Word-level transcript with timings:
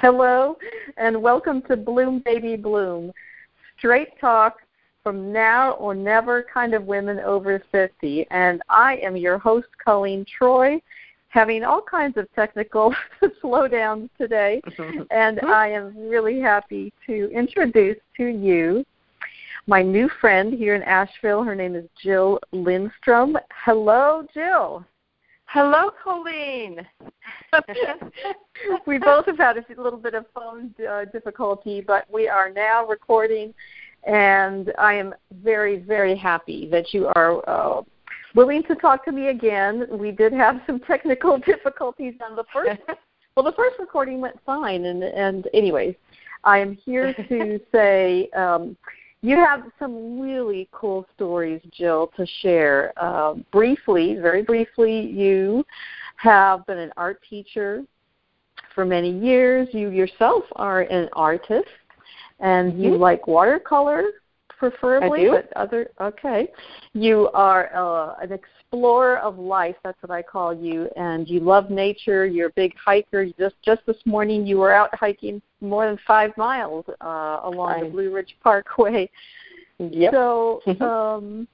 Hello, 0.00 0.56
and 0.96 1.20
welcome 1.20 1.60
to 1.68 1.76
Bloom 1.76 2.22
Baby 2.24 2.56
Bloom. 2.56 3.12
Straight 3.76 4.18
talk 4.18 4.56
from 5.02 5.30
now 5.30 5.72
or 5.72 5.94
never 5.94 6.42
kind 6.42 6.72
of 6.72 6.86
women 6.86 7.20
over 7.20 7.62
50. 7.70 8.26
And 8.30 8.62
I 8.70 8.96
am 9.02 9.14
your 9.14 9.36
host, 9.36 9.66
Colleen 9.84 10.24
Troy, 10.38 10.80
having 11.28 11.64
all 11.64 11.82
kinds 11.82 12.16
of 12.16 12.32
technical 12.34 12.94
slowdowns 13.44 14.08
today. 14.16 14.62
and 15.10 15.38
I 15.40 15.68
am 15.68 15.94
really 15.94 16.40
happy 16.40 16.94
to 17.06 17.30
introduce 17.30 17.98
to 18.16 18.24
you 18.24 18.86
my 19.66 19.82
new 19.82 20.08
friend 20.18 20.54
here 20.54 20.76
in 20.76 20.82
Asheville. 20.84 21.42
Her 21.42 21.54
name 21.54 21.74
is 21.76 21.84
Jill 22.02 22.40
Lindstrom. 22.52 23.36
Hello, 23.66 24.26
Jill. 24.32 24.82
Hello, 25.52 25.90
Colleen. 26.04 26.86
we 28.86 28.98
both 28.98 29.26
have 29.26 29.36
had 29.36 29.56
a 29.56 29.64
little 29.76 29.98
bit 29.98 30.14
of 30.14 30.24
phone 30.32 30.72
uh, 30.88 31.06
difficulty, 31.06 31.80
but 31.80 32.06
we 32.08 32.28
are 32.28 32.50
now 32.50 32.86
recording, 32.86 33.52
and 34.04 34.72
I 34.78 34.94
am 34.94 35.12
very, 35.42 35.80
very 35.80 36.16
happy 36.16 36.68
that 36.70 36.94
you 36.94 37.08
are 37.16 37.42
uh, 37.50 37.82
willing 38.36 38.62
to 38.68 38.76
talk 38.76 39.04
to 39.06 39.10
me 39.10 39.30
again. 39.30 39.88
We 39.90 40.12
did 40.12 40.32
have 40.34 40.60
some 40.68 40.78
technical 40.78 41.36
difficulties 41.46 42.14
on 42.24 42.36
the 42.36 42.44
first. 42.52 42.80
well, 43.34 43.44
the 43.44 43.56
first 43.56 43.74
recording 43.80 44.20
went 44.20 44.38
fine, 44.46 44.84
and 44.84 45.02
and 45.02 45.48
anyways, 45.52 45.96
I 46.44 46.58
am 46.58 46.74
here 46.76 47.12
to 47.28 47.60
say. 47.72 48.30
Um, 48.36 48.76
you 49.22 49.36
have 49.36 49.64
some 49.78 50.20
really 50.20 50.68
cool 50.72 51.06
stories, 51.14 51.60
Jill, 51.72 52.10
to 52.16 52.26
share. 52.40 52.92
Uh, 52.96 53.34
briefly, 53.52 54.16
very 54.20 54.42
briefly, 54.42 55.00
you 55.00 55.64
have 56.16 56.64
been 56.66 56.78
an 56.78 56.92
art 56.96 57.20
teacher 57.28 57.82
for 58.74 58.84
many 58.84 59.10
years. 59.10 59.68
You 59.72 59.90
yourself 59.90 60.44
are 60.56 60.82
an 60.82 61.08
artist, 61.12 61.68
and 62.38 62.82
you 62.82 62.92
mm-hmm. 62.92 63.02
like 63.02 63.26
watercolor 63.26 64.04
preferably, 64.60 65.28
but 65.28 65.50
other 65.56 65.90
okay. 66.00 66.48
You 66.92 67.28
are 67.34 67.70
uh, 67.74 68.14
an 68.22 68.32
explorer 68.72 69.18
of 69.18 69.38
life. 69.38 69.74
That's 69.82 70.00
what 70.02 70.10
I 70.12 70.22
call 70.22 70.54
you, 70.54 70.88
and 70.96 71.28
you 71.28 71.40
love 71.40 71.70
nature. 71.70 72.24
You're 72.24 72.48
a 72.48 72.52
big 72.52 72.74
hiker. 72.76 73.26
Just 73.38 73.56
just 73.64 73.84
this 73.86 73.96
morning, 74.04 74.46
you 74.46 74.58
were 74.58 74.72
out 74.72 74.94
hiking 74.94 75.42
more 75.60 75.86
than 75.86 75.98
five 76.06 76.36
miles 76.36 76.84
uh, 77.00 77.40
along 77.42 77.72
right. 77.72 77.84
the 77.84 77.90
Blue 77.90 78.12
Ridge 78.14 78.36
Parkway. 78.42 79.10
Yep. 79.78 80.12
So. 80.12 80.62
um 80.80 81.48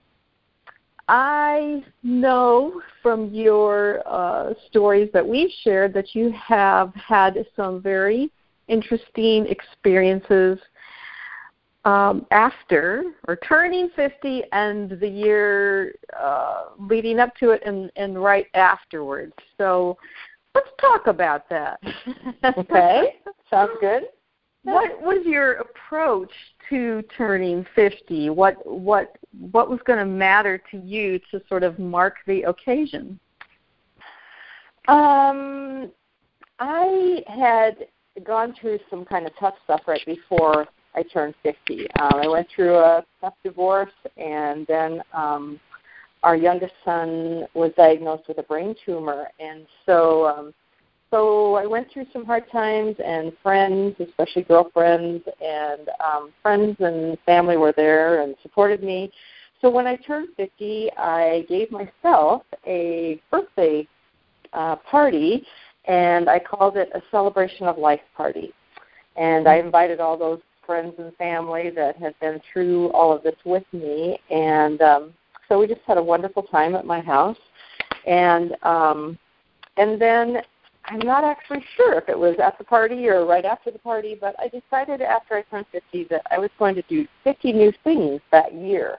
I 1.09 1.85
know 2.03 2.83
from 3.01 3.33
your 3.33 4.03
uh, 4.07 4.55
stories 4.69 5.09
that 5.13 5.25
we've 5.25 5.53
shared 5.63 5.95
that 5.95 6.17
you 6.17 6.33
have 6.33 6.93
had 6.97 7.47
some 7.55 7.81
very 7.81 8.29
interesting 8.67 9.47
experiences 9.47 10.59
um, 11.87 12.27
after 12.33 13.05
or 13.29 13.37
turning 13.37 13.89
50 13.95 14.43
and 14.51 14.99
the 14.99 15.09
year 15.09 15.95
uh, 16.19 16.65
leading 16.81 17.21
up 17.21 17.35
to 17.37 17.51
it 17.51 17.63
and, 17.65 17.93
and 17.95 18.23
right 18.23 18.47
afterwards. 18.55 19.33
So 19.57 19.97
let's 20.57 20.69
talk 20.81 21.07
about 21.07 21.49
that. 21.49 21.79
okay, 22.59 23.15
sounds 23.49 23.73
good. 23.81 24.03
What 24.63 25.01
was 25.01 25.25
your 25.25 25.53
approach 25.59 26.33
to 26.71 27.01
turning 27.17 27.65
50? 27.77 28.31
What 28.31 28.57
what 28.67 29.17
what 29.39 29.71
was 29.71 29.79
going 29.87 30.01
to 30.01 30.05
matter 30.05 30.61
to 30.73 30.79
you 30.79 31.21
to 31.31 31.41
sort 31.49 31.63
of 31.63 31.79
mark 31.79 32.17
the 32.27 32.43
occasion? 32.43 33.21
Um, 34.89 35.93
I 36.59 37.23
had 37.29 37.87
gone 38.25 38.57
through 38.61 38.81
some 38.91 39.05
kind 39.05 39.25
of 39.25 39.33
tough 39.39 39.55
stuff 39.63 39.83
right 39.87 40.05
before 40.05 40.67
I 40.97 41.03
turned 41.03 41.35
50. 41.43 41.87
Um, 42.01 42.15
I 42.15 42.29
went 42.29 42.49
through 42.55 42.77
a 42.77 43.05
tough 43.21 43.35
divorce, 43.45 43.93
and 44.17 44.67
then 44.67 45.03
um, 45.13 45.61
our 46.23 46.37
youngest 46.37 46.73
son 46.85 47.47
was 47.55 47.73
diagnosed 47.77 48.29
with 48.29 48.39
a 48.39 48.43
brain 48.43 48.75
tumor, 48.85 49.29
and 49.39 49.67
so 49.85 50.27
um, 50.27 50.55
so 51.11 51.55
I 51.55 51.67
went 51.67 51.91
through 51.93 52.07
some 52.13 52.25
hard 52.25 52.51
times, 52.51 52.97
and 53.05 53.33
friends, 53.43 53.95
especially 54.01 54.43
girlfriends, 54.43 55.25
and 55.41 55.89
um, 56.05 56.33
friends 56.43 56.77
and 56.81 57.17
family 57.25 57.57
were 57.57 57.73
there 57.77 58.23
and 58.23 58.35
supported 58.43 58.83
me. 58.83 59.13
So 59.61 59.71
when 59.71 59.87
I 59.87 59.97
turned 59.97 60.29
50, 60.37 60.91
I 60.99 61.47
gave 61.49 61.71
myself 61.71 62.43
a 62.67 63.21
birthday 63.31 63.87
uh, 64.53 64.77
party, 64.77 65.47
and 65.87 66.29
I 66.29 66.41
called 66.41 66.77
it 66.77 66.91
a 66.95 67.01
celebration 67.11 67.67
of 67.67 67.79
life 67.79 68.01
party. 68.17 68.53
And 69.17 69.49
I 69.49 69.57
invited 69.59 70.01
all 70.01 70.19
those 70.19 70.41
friends 70.67 70.95
and 70.99 71.15
family 71.17 71.71
that 71.71 71.97
have 71.97 72.19
been 72.21 72.41
through 72.53 72.91
all 72.91 73.15
of 73.15 73.23
this 73.23 73.37
with 73.45 73.65
me, 73.73 74.19
and 74.31 74.83
um, 74.83 75.15
so 75.49 75.59
we 75.59 75.67
just 75.67 75.81
had 75.87 75.97
a 75.97 76.03
wonderful 76.03 76.43
time 76.43 76.75
at 76.75 76.85
my 76.85 77.01
house. 77.01 77.39
And 78.07 78.57
um, 78.63 79.19
and 79.77 80.01
then 80.01 80.39
I'm 80.87 81.01
not 81.01 81.25
actually 81.25 81.65
sure 81.77 81.95
if 81.99 82.09
it 82.09 82.19
was 82.19 82.37
at 82.43 82.59
the 82.59 82.65
party 82.65 83.09
or 83.09 83.27
right 83.27 83.45
after 83.45 83.71
the 83.71 83.79
party, 83.79 84.17
but 84.19 84.37
I 84.39 84.49
decided 84.49 85.03
after 85.03 85.37
I 85.37 85.43
turned 85.43 85.67
50 85.73 86.05
that 86.11 86.23
I 86.31 86.39
was 86.39 86.51
going 86.59 86.75
to 86.77 86.83
do 86.83 87.07
50 87.25 87.53
new 87.53 87.73
things 87.83 88.21
that 88.31 88.55
year 88.55 88.99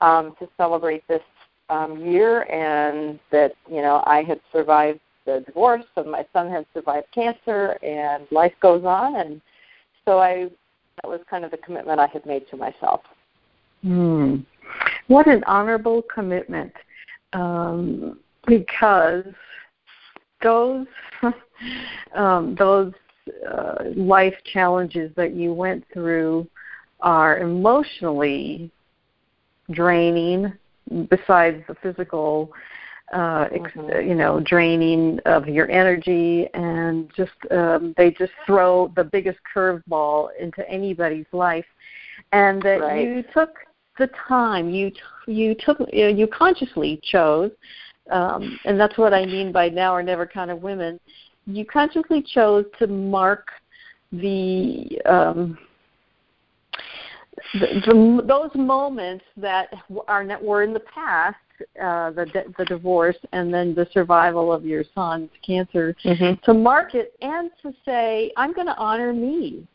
um, 0.00 0.34
to 0.40 0.48
celebrate 0.56 1.06
this 1.06 1.22
um, 1.68 2.04
year, 2.04 2.42
and 2.50 3.18
that 3.30 3.52
you 3.70 3.82
know 3.82 4.02
I 4.06 4.22
had 4.22 4.40
survived 4.52 5.00
the 5.24 5.42
divorce, 5.46 5.84
and 5.96 6.10
my 6.10 6.26
son 6.32 6.50
had 6.50 6.66
survived 6.74 7.06
cancer, 7.14 7.78
and 7.82 8.26
life 8.30 8.54
goes 8.60 8.84
on, 8.84 9.16
and 9.16 9.40
so 10.04 10.18
I 10.18 10.48
that 10.96 11.08
was 11.08 11.20
kind 11.28 11.44
of 11.44 11.50
the 11.50 11.56
commitment 11.58 12.00
I 12.00 12.06
had 12.06 12.24
made 12.26 12.48
to 12.50 12.56
myself. 12.56 13.02
Hmm. 13.82 14.36
What 15.08 15.26
an 15.26 15.42
honorable 15.44 16.02
commitment. 16.02 16.72
Um, 17.32 18.18
because 18.46 19.24
those 20.42 20.86
um, 22.14 22.54
those 22.58 22.92
uh, 23.50 23.84
life 23.96 24.34
challenges 24.52 25.12
that 25.16 25.34
you 25.34 25.52
went 25.52 25.84
through 25.92 26.46
are 27.00 27.38
emotionally 27.38 28.70
draining 29.70 30.52
besides 31.08 31.62
the 31.68 31.74
physical 31.82 32.50
uh, 33.12 33.48
mm-hmm. 33.48 34.08
you 34.08 34.14
know, 34.14 34.40
draining 34.40 35.18
of 35.26 35.46
your 35.46 35.70
energy, 35.70 36.48
and 36.54 37.10
just 37.14 37.32
um, 37.50 37.94
they 37.96 38.10
just 38.10 38.32
throw 38.46 38.92
the 38.96 39.04
biggest 39.04 39.38
curveball 39.54 40.28
into 40.40 40.68
anybody's 40.68 41.26
life, 41.32 41.66
and 42.32 42.62
that 42.62 42.80
right. 42.80 43.06
you 43.06 43.24
took 43.34 43.50
the 43.98 44.08
time, 44.28 44.70
you 44.70 44.90
you 45.26 45.54
took 45.54 45.78
you 45.92 46.26
consciously 46.26 47.00
chose, 47.02 47.50
um, 48.10 48.58
and 48.64 48.80
that's 48.80 48.96
what 48.96 49.12
I 49.12 49.26
mean 49.26 49.52
by 49.52 49.68
now 49.68 49.94
or 49.94 50.02
never 50.02 50.26
kind 50.26 50.50
of 50.50 50.62
women. 50.62 50.98
You 51.46 51.66
consciously 51.66 52.22
chose 52.22 52.64
to 52.78 52.86
mark 52.86 53.48
the 54.12 55.00
um, 55.04 55.58
the, 57.54 57.66
the, 57.86 58.22
those 58.26 58.50
moments 58.54 59.24
that 59.36 59.68
are 60.08 60.26
were 60.42 60.62
in 60.62 60.72
the 60.72 60.80
past 60.80 61.36
uh, 61.80 62.10
the 62.10 62.44
the 62.58 62.64
divorce 62.64 63.16
and 63.32 63.52
then 63.52 63.74
the 63.74 63.86
survival 63.92 64.52
of 64.52 64.64
your 64.64 64.84
son's 64.94 65.30
cancer 65.44 65.94
mm-hmm. 66.04 66.42
to 66.44 66.54
mark 66.54 66.94
it 66.94 67.14
and 67.20 67.50
to 67.62 67.72
say 67.84 68.32
I'm 68.36 68.52
going 68.52 68.66
to 68.66 68.76
honor 68.76 69.12
me, 69.12 69.66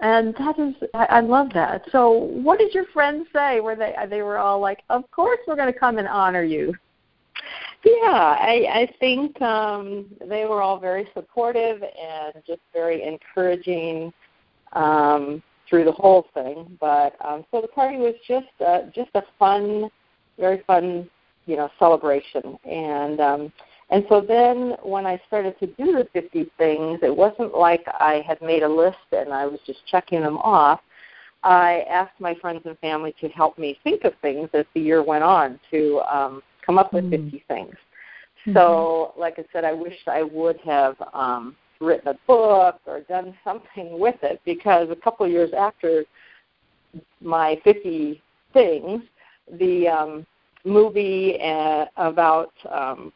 and 0.00 0.34
that 0.36 0.58
is 0.58 0.74
I, 0.94 1.04
I 1.04 1.20
love 1.20 1.48
that. 1.54 1.82
So 1.92 2.10
what 2.10 2.58
did 2.58 2.74
your 2.74 2.86
friends 2.92 3.26
say? 3.32 3.60
Were 3.60 3.76
they 3.76 3.94
they 4.08 4.22
were 4.22 4.38
all 4.38 4.60
like, 4.60 4.82
of 4.90 5.10
course 5.10 5.38
we're 5.46 5.56
going 5.56 5.72
to 5.72 5.78
come 5.78 5.98
and 5.98 6.08
honor 6.08 6.42
you. 6.42 6.74
Yeah, 7.84 8.36
I, 8.40 8.66
I 8.72 8.94
think 8.98 9.40
um, 9.42 10.06
they 10.26 10.46
were 10.46 10.62
all 10.62 10.78
very 10.78 11.06
supportive 11.12 11.82
and 11.82 12.42
just 12.46 12.62
very 12.72 13.02
encouraging 13.02 14.10
um, 14.72 15.42
through 15.68 15.84
the 15.84 15.92
whole 15.92 16.26
thing. 16.32 16.78
But 16.80 17.14
um, 17.22 17.44
so 17.50 17.60
the 17.60 17.68
party 17.68 17.98
was 17.98 18.14
just 18.26 18.46
uh, 18.66 18.82
just 18.94 19.10
a 19.14 19.22
fun, 19.38 19.90
very 20.38 20.62
fun 20.66 21.08
you 21.46 21.56
know 21.56 21.68
celebration 21.78 22.58
and 22.64 23.20
um 23.20 23.52
and 23.90 24.04
so 24.08 24.20
then 24.20 24.76
when 24.82 25.06
I 25.06 25.20
started 25.26 25.58
to 25.60 25.66
do 25.66 25.92
the 25.92 26.08
50 26.12 26.50
things, 26.56 27.00
it 27.02 27.14
wasn't 27.14 27.56
like 27.56 27.84
I 27.86 28.24
had 28.26 28.40
made 28.40 28.62
a 28.62 28.68
list 28.68 28.96
and 29.12 29.32
I 29.32 29.46
was 29.46 29.60
just 29.66 29.86
checking 29.86 30.22
them 30.22 30.38
off. 30.38 30.80
I 31.42 31.84
asked 31.90 32.18
my 32.18 32.34
friends 32.36 32.62
and 32.64 32.78
family 32.78 33.14
to 33.20 33.28
help 33.28 33.58
me 33.58 33.78
think 33.84 34.04
of 34.04 34.14
things 34.22 34.48
as 34.54 34.64
the 34.74 34.80
year 34.80 35.02
went 35.02 35.22
on 35.22 35.60
to 35.70 36.00
um, 36.10 36.42
come 36.64 36.78
up 36.78 36.94
with 36.94 37.04
mm-hmm. 37.04 37.24
50 37.26 37.44
things. 37.46 37.74
Mm-hmm. 38.46 38.54
So, 38.54 39.12
like 39.18 39.38
I 39.38 39.44
said, 39.52 39.64
I 39.64 39.72
wish 39.72 39.96
I 40.06 40.22
would 40.22 40.58
have 40.64 40.96
um, 41.12 41.54
written 41.80 42.08
a 42.08 42.18
book 42.26 42.80
or 42.86 43.00
done 43.00 43.36
something 43.44 43.98
with 43.98 44.16
it 44.22 44.40
because 44.46 44.88
a 44.90 44.96
couple 44.96 45.26
of 45.26 45.32
years 45.32 45.50
after 45.56 46.04
my 47.20 47.60
50 47.64 48.22
things, 48.54 49.02
the 49.52 49.88
um, 49.88 50.26
movie 50.64 51.38
uh, 51.40 51.86
about 51.96 52.52
um, 52.70 53.12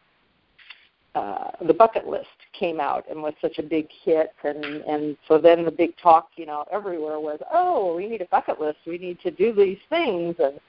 uh, 1.14 1.50
the 1.66 1.74
bucket 1.74 2.06
list 2.06 2.26
came 2.58 2.78
out 2.80 3.04
and 3.10 3.20
was 3.20 3.34
such 3.40 3.58
a 3.58 3.62
big 3.62 3.88
hit. 4.04 4.32
And 4.44 4.64
and 4.64 5.16
so 5.26 5.38
then 5.38 5.64
the 5.64 5.70
big 5.70 5.96
talk 5.96 6.28
you 6.36 6.46
know 6.46 6.64
everywhere 6.70 7.18
was 7.18 7.40
oh 7.52 7.96
we 7.96 8.06
need 8.06 8.22
a 8.22 8.26
bucket 8.26 8.60
list. 8.60 8.78
We 8.86 8.98
need 8.98 9.18
to 9.20 9.30
do 9.30 9.52
these 9.52 9.78
things. 9.88 10.36
And 10.38 10.60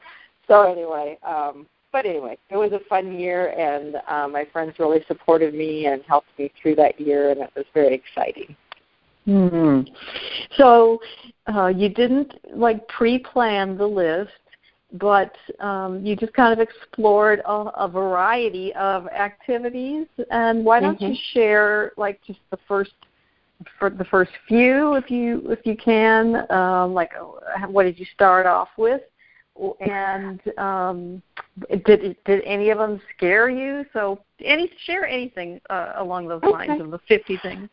so 0.48 0.64
anyway 0.64 1.18
um 1.24 1.68
but 1.92 2.06
anyway 2.06 2.38
it 2.50 2.58
was 2.58 2.72
a 2.72 2.80
fun 2.88 3.20
year. 3.20 3.50
And 3.50 3.98
um 4.08 4.32
my 4.32 4.46
friends 4.52 4.80
really 4.80 5.04
supported 5.08 5.54
me 5.54 5.88
and 5.88 6.02
helped 6.08 6.30
me 6.40 6.52
through 6.62 6.76
that 6.76 7.00
year. 7.00 7.32
And 7.32 7.42
it 7.42 7.52
was 7.56 7.66
very 7.74 7.94
exciting. 7.94 8.56
Hmm 9.26 9.82
so 10.58 11.00
uh 11.54 11.68
you 11.68 11.90
didn't 11.90 12.34
like 12.56 12.88
pre-plan 12.88 13.78
the 13.78 13.86
list 13.86 14.32
but 14.94 15.36
um, 15.60 16.04
you 16.04 16.16
just 16.16 16.34
kind 16.34 16.52
of 16.52 16.60
explored 16.60 17.42
a, 17.46 17.52
a, 17.52 17.88
variety 17.88 18.74
of 18.74 19.08
activities. 19.08 20.08
And 20.32 20.66
why 20.66 20.80
don't 20.80 21.00
mm-hmm. 21.00 21.12
you 21.12 21.18
share 21.34 21.92
like 21.96 22.20
just 22.26 22.40
the 22.50 22.58
first 22.68 22.92
for 23.78 23.90
the 23.90 24.06
first 24.06 24.32
few, 24.48 24.96
if 24.96 25.12
you 25.12 25.44
if 25.50 25.66
you 25.66 25.76
can, 25.76 26.50
um, 26.52 26.94
like 26.94 27.12
uh, 27.20 27.68
what 27.68 27.84
did 27.84 28.00
you 28.00 28.06
start 28.14 28.46
off 28.46 28.70
with, 28.78 29.02
and 29.82 30.40
um, 30.58 31.22
did 31.86 32.16
did 32.26 32.42
any 32.46 32.70
of 32.70 32.78
them 32.78 33.02
scare 33.16 33.50
you? 33.50 33.86
So 33.92 34.20
any 34.44 34.72
share 34.86 35.06
anything 35.06 35.60
uh, 35.70 35.94
along 35.98 36.28
those 36.28 36.42
okay. 36.44 36.68
lines 36.70 36.82
of 36.82 36.92
the 36.92 37.00
fifty 37.08 37.38
things. 37.38 37.70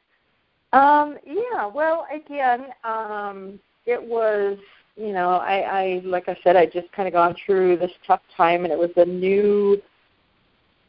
Um, 0.72 1.16
yeah, 1.24 1.66
well, 1.66 2.06
again, 2.12 2.66
um, 2.84 3.60
it 3.86 4.02
was 4.02 4.58
you 4.96 5.12
know, 5.12 5.30
I, 5.30 5.58
I 5.60 6.02
like 6.04 6.28
I 6.28 6.36
said, 6.42 6.56
I 6.56 6.66
just 6.66 6.90
kind 6.92 7.06
of 7.06 7.12
gone 7.12 7.34
through 7.44 7.76
this 7.76 7.90
tough 8.06 8.22
time, 8.36 8.64
and 8.64 8.72
it 8.72 8.78
was 8.78 8.90
a 8.96 9.04
new, 9.04 9.80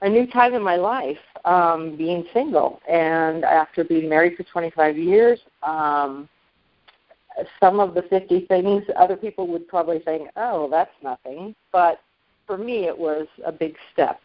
a 0.02 0.10
new 0.10 0.26
time 0.28 0.54
in 0.54 0.64
my 0.64 0.78
life, 0.78 1.18
um, 1.46 1.98
being 1.98 2.26
single, 2.34 2.80
and 2.90 3.44
after 3.44 3.84
being 3.84 4.10
married 4.10 4.38
for 4.38 4.44
25 4.44 4.98
years, 4.98 5.40
um, 5.64 6.30
some 7.60 7.80
of 7.80 7.94
the 7.94 8.04
50 8.04 8.46
things 8.48 8.84
other 8.98 9.18
people 9.18 9.48
would 9.48 9.68
probably 9.68 10.00
think, 10.00 10.30
oh, 10.38 10.70
that's 10.72 10.92
nothing, 11.04 11.54
but 11.72 12.00
for 12.46 12.58
me, 12.58 12.86
it 12.86 12.98
was 12.98 13.28
a 13.46 13.52
big 13.52 13.76
step. 13.92 14.22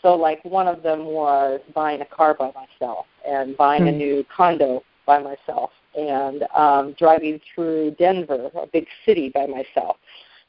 So, 0.00 0.14
like 0.14 0.44
one 0.44 0.68
of 0.68 0.82
them 0.82 1.06
was 1.06 1.60
buying 1.74 2.02
a 2.02 2.06
car 2.06 2.34
by 2.34 2.52
myself 2.52 3.06
and 3.26 3.56
buying 3.56 3.82
mm-hmm. 3.82 3.88
a 3.88 3.92
hmm. 3.92 3.98
new 3.98 4.26
condo 4.34 4.82
by 5.06 5.18
myself 5.18 5.70
and 5.96 6.44
um, 6.54 6.94
driving 6.98 7.40
through 7.54 7.92
Denver, 7.98 8.50
a 8.54 8.66
big 8.66 8.86
city, 9.04 9.30
by 9.30 9.46
myself, 9.46 9.96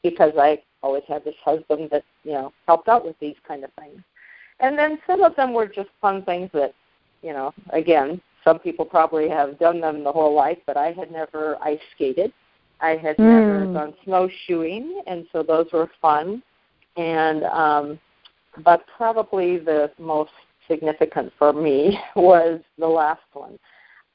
because 0.03 0.33
I 0.37 0.61
always 0.81 1.03
had 1.07 1.23
this 1.23 1.35
husband 1.43 1.89
that 1.91 2.03
you 2.23 2.33
know 2.33 2.53
helped 2.67 2.87
out 2.87 3.05
with 3.05 3.17
these 3.19 3.35
kind 3.47 3.63
of 3.63 3.71
things. 3.79 4.01
And 4.59 4.77
then 4.77 4.99
some 5.05 5.21
of 5.21 5.35
them 5.35 5.53
were 5.53 5.67
just 5.67 5.89
fun 6.01 6.23
things 6.23 6.49
that, 6.53 6.73
you 7.21 7.33
know, 7.33 7.53
again, 7.71 8.21
some 8.43 8.59
people 8.59 8.85
probably 8.85 9.27
have 9.27 9.59
done 9.59 9.81
them 9.81 10.03
the 10.03 10.11
whole 10.11 10.33
life, 10.33 10.59
but 10.65 10.77
I 10.77 10.91
had 10.91 11.11
never 11.11 11.57
ice 11.61 11.79
skated. 11.95 12.31
I 12.79 12.91
had 12.91 13.17
mm. 13.17 13.25
never 13.25 13.73
gone 13.73 13.93
snowshoeing, 14.03 15.01
and 15.07 15.25
so 15.31 15.43
those 15.43 15.67
were 15.73 15.89
fun. 16.01 16.43
And 16.95 17.43
um, 17.45 17.99
but 18.63 18.85
probably 18.95 19.57
the 19.57 19.91
most 19.97 20.31
significant 20.67 21.33
for 21.37 21.51
me 21.51 21.99
was 22.15 22.61
the 22.77 22.87
last 22.87 23.21
one. 23.33 23.57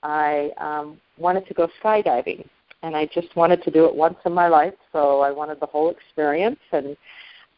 I 0.02 0.50
um, 0.58 1.00
wanted 1.19 1.47
to 1.49 1.55
go 1.55 1.69
skydiving, 1.82 2.47
and 2.82 2.97
I 2.97 3.06
just 3.06 3.35
wanted 3.37 3.62
to 3.64 3.70
do 3.70 3.85
it 3.87 3.94
once 3.94 4.17
in 4.25 4.32
my 4.32 4.49
life. 4.49 4.75
So 4.93 5.20
I 5.20 5.31
wanted 5.31 5.61
the 5.61 5.67
whole 5.67 5.91
experience, 5.91 6.61
and 6.73 6.97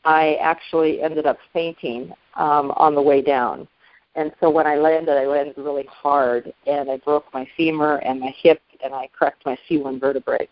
I 0.04 0.36
actually 0.40 1.00
ended 1.02 1.26
up 1.26 1.38
fainting 1.52 2.12
um, 2.36 2.72
on 2.72 2.94
the 2.94 3.02
way 3.02 3.22
down. 3.22 3.68
And 4.14 4.32
so 4.40 4.50
when 4.50 4.66
I 4.66 4.76
landed, 4.76 5.16
I 5.16 5.26
landed 5.26 5.56
really 5.56 5.86
hard, 5.88 6.52
and 6.66 6.90
I 6.90 6.98
broke 6.98 7.24
my 7.32 7.46
femur 7.56 7.96
and 7.98 8.20
my 8.20 8.34
hip, 8.42 8.60
and 8.84 8.94
I 8.94 9.08
cracked 9.16 9.46
my 9.46 9.56
C1 9.68 10.00
vertebrae. 10.00 10.48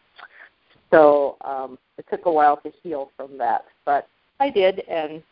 So 0.90 1.37
um, 1.44 1.78
it 1.98 2.06
took 2.10 2.26
a 2.26 2.32
while 2.32 2.56
to 2.58 2.72
heal 2.82 3.10
from 3.16 3.37
that, 3.38 3.64
but 3.84 4.08
I 4.40 4.50
did, 4.50 4.81
and 4.88 5.22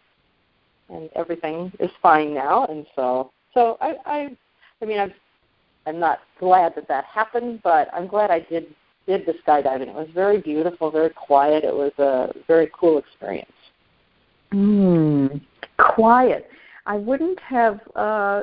and 0.90 1.10
everything 1.14 1.72
is 1.80 1.90
fine 2.02 2.34
now. 2.34 2.64
And 2.66 2.86
so, 2.96 3.30
so 3.54 3.76
I, 3.80 3.96
I, 4.06 4.36
I 4.80 4.84
mean, 4.84 4.98
I've 4.98 5.12
I'm 5.88 5.98
not 5.98 6.20
glad 6.38 6.74
that 6.76 6.86
that 6.88 7.04
happened, 7.04 7.60
but 7.64 7.88
I'm 7.92 8.06
glad 8.06 8.30
I 8.30 8.40
did 8.40 8.66
did 9.06 9.24
the 9.24 9.32
skydiving. 9.46 9.88
It 9.88 9.94
was 9.94 10.08
very 10.14 10.38
beautiful, 10.38 10.90
very 10.90 11.08
quiet. 11.08 11.64
It 11.64 11.74
was 11.74 11.92
a 11.98 12.30
very 12.46 12.70
cool 12.78 12.98
experience. 12.98 13.50
Mm, 14.52 15.40
quiet. 15.78 16.50
I 16.84 16.96
wouldn't 16.96 17.40
have 17.40 17.80
uh, 17.96 18.42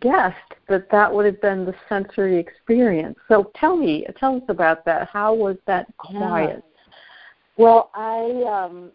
guessed 0.00 0.36
that 0.68 0.90
that 0.90 1.12
would 1.12 1.26
have 1.26 1.40
been 1.40 1.64
the 1.64 1.74
sensory 1.88 2.38
experience. 2.38 3.16
So 3.28 3.52
tell 3.54 3.76
me, 3.76 4.04
tell 4.18 4.36
us 4.36 4.42
about 4.48 4.84
that. 4.84 5.08
How 5.12 5.32
was 5.32 5.56
that 5.68 5.86
quiet? 5.96 6.64
Yeah. 6.64 6.92
Well, 7.56 7.90
I 7.94 8.64
um, 8.64 8.90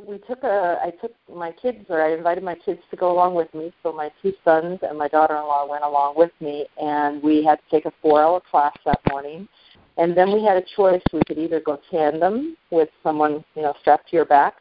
we 0.00 0.18
took 0.18 0.42
a 0.42 0.78
I 0.82 0.90
took 1.00 1.12
my 1.32 1.52
kids 1.52 1.84
or 1.88 2.02
I 2.02 2.14
invited 2.14 2.42
my 2.42 2.54
kids 2.54 2.80
to 2.90 2.96
go 2.96 3.12
along 3.12 3.34
with 3.34 3.52
me. 3.54 3.72
So 3.82 3.92
my 3.92 4.10
two 4.22 4.32
sons 4.44 4.78
and 4.82 4.98
my 4.98 5.08
daughter-in-law 5.08 5.66
went 5.68 5.84
along 5.84 6.14
with 6.16 6.30
me, 6.40 6.66
and 6.80 7.22
we 7.22 7.44
had 7.44 7.56
to 7.56 7.70
take 7.70 7.84
a 7.84 7.92
four-hour 8.00 8.40
class 8.50 8.74
that 8.84 9.00
morning. 9.10 9.48
And 9.98 10.16
then 10.16 10.32
we 10.32 10.42
had 10.42 10.56
a 10.56 10.64
choice: 10.76 11.02
we 11.12 11.20
could 11.26 11.38
either 11.38 11.60
go 11.60 11.78
tandem 11.90 12.56
with 12.70 12.88
someone 13.02 13.44
you 13.54 13.62
know 13.62 13.74
strapped 13.80 14.08
to 14.10 14.16
your 14.16 14.24
back, 14.24 14.54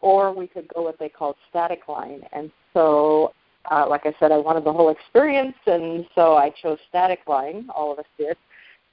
or 0.00 0.32
we 0.34 0.46
could 0.46 0.68
go 0.74 0.82
what 0.82 0.98
they 0.98 1.08
called 1.08 1.36
static 1.48 1.88
line. 1.88 2.22
And 2.32 2.50
so, 2.74 3.32
uh, 3.70 3.86
like 3.88 4.04
I 4.04 4.14
said, 4.20 4.32
I 4.32 4.38
wanted 4.38 4.64
the 4.64 4.72
whole 4.72 4.90
experience, 4.90 5.56
and 5.66 6.06
so 6.14 6.34
I 6.34 6.50
chose 6.50 6.78
static 6.88 7.20
line. 7.26 7.68
All 7.74 7.92
of 7.92 7.98
us 7.98 8.06
did. 8.18 8.36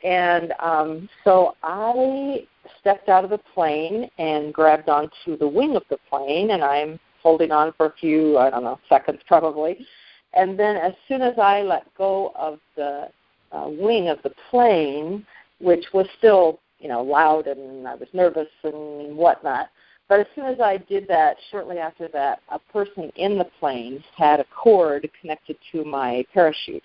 And 0.04 0.54
um, 0.60 1.10
so 1.24 1.56
I 1.64 2.48
stepped 2.80 3.10
out 3.10 3.24
of 3.24 3.30
the 3.30 3.40
plane 3.54 4.10
and 4.18 4.54
grabbed 4.54 4.90
onto 4.90 5.38
the 5.38 5.48
wing 5.48 5.76
of 5.76 5.84
the 5.90 5.98
plane, 6.10 6.52
and 6.52 6.64
I'm 6.64 7.00
holding 7.22 7.52
on 7.52 7.74
for 7.78 7.88
a 7.88 7.94
few, 8.00 8.38
I 8.38 8.50
don't 8.50 8.64
know, 8.64 8.80
seconds 8.90 9.20
probably. 9.28 9.86
And 10.34 10.58
then 10.58 10.78
as 10.78 10.94
soon 11.08 11.22
as 11.22 11.38
I 11.38 11.62
let 11.62 11.86
go 11.98 12.32
of 12.36 12.60
the 12.76 13.10
uh, 13.52 13.68
wing 13.68 14.08
of 14.08 14.20
the 14.24 14.32
plane, 14.50 15.26
which 15.60 15.86
was 15.94 16.08
still, 16.18 16.60
you 16.80 16.88
know, 16.88 17.02
loud 17.02 17.48
and 17.48 17.88
I 17.88 17.96
was 17.96 18.08
nervous 18.14 18.48
and 18.64 19.16
whatnot, 19.16 19.70
but 20.12 20.20
as 20.20 20.28
soon 20.36 20.46
as 20.46 20.60
I 20.60 20.76
did 20.76 21.08
that, 21.08 21.38
shortly 21.52 21.78
after 21.78 22.10
that, 22.10 22.42
a 22.50 22.60
person 22.60 23.12
in 23.16 23.38
the 23.38 23.48
plane 23.62 24.04
had 24.18 24.42
a 24.42 24.46
cord 24.46 25.10
connected 25.20 25.56
to 25.72 25.86
my 25.86 26.26
parachute. 26.34 26.84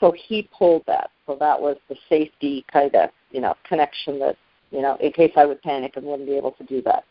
So 0.00 0.12
he 0.12 0.48
pulled 0.56 0.82
that. 0.86 1.10
So 1.32 1.38
that 1.38 1.60
was 1.60 1.76
the 1.88 1.96
safety 2.08 2.64
kind 2.70 2.94
of, 2.94 3.10
you 3.30 3.40
know, 3.40 3.54
connection 3.66 4.18
that 4.18 4.36
you 4.70 4.80
know, 4.80 4.96
in 5.00 5.12
case 5.12 5.32
I 5.36 5.44
would 5.44 5.62
panic 5.62 5.96
and 5.96 6.06
wouldn't 6.06 6.28
be 6.28 6.36
able 6.36 6.52
to 6.52 6.64
do 6.64 6.82
that. 6.82 7.04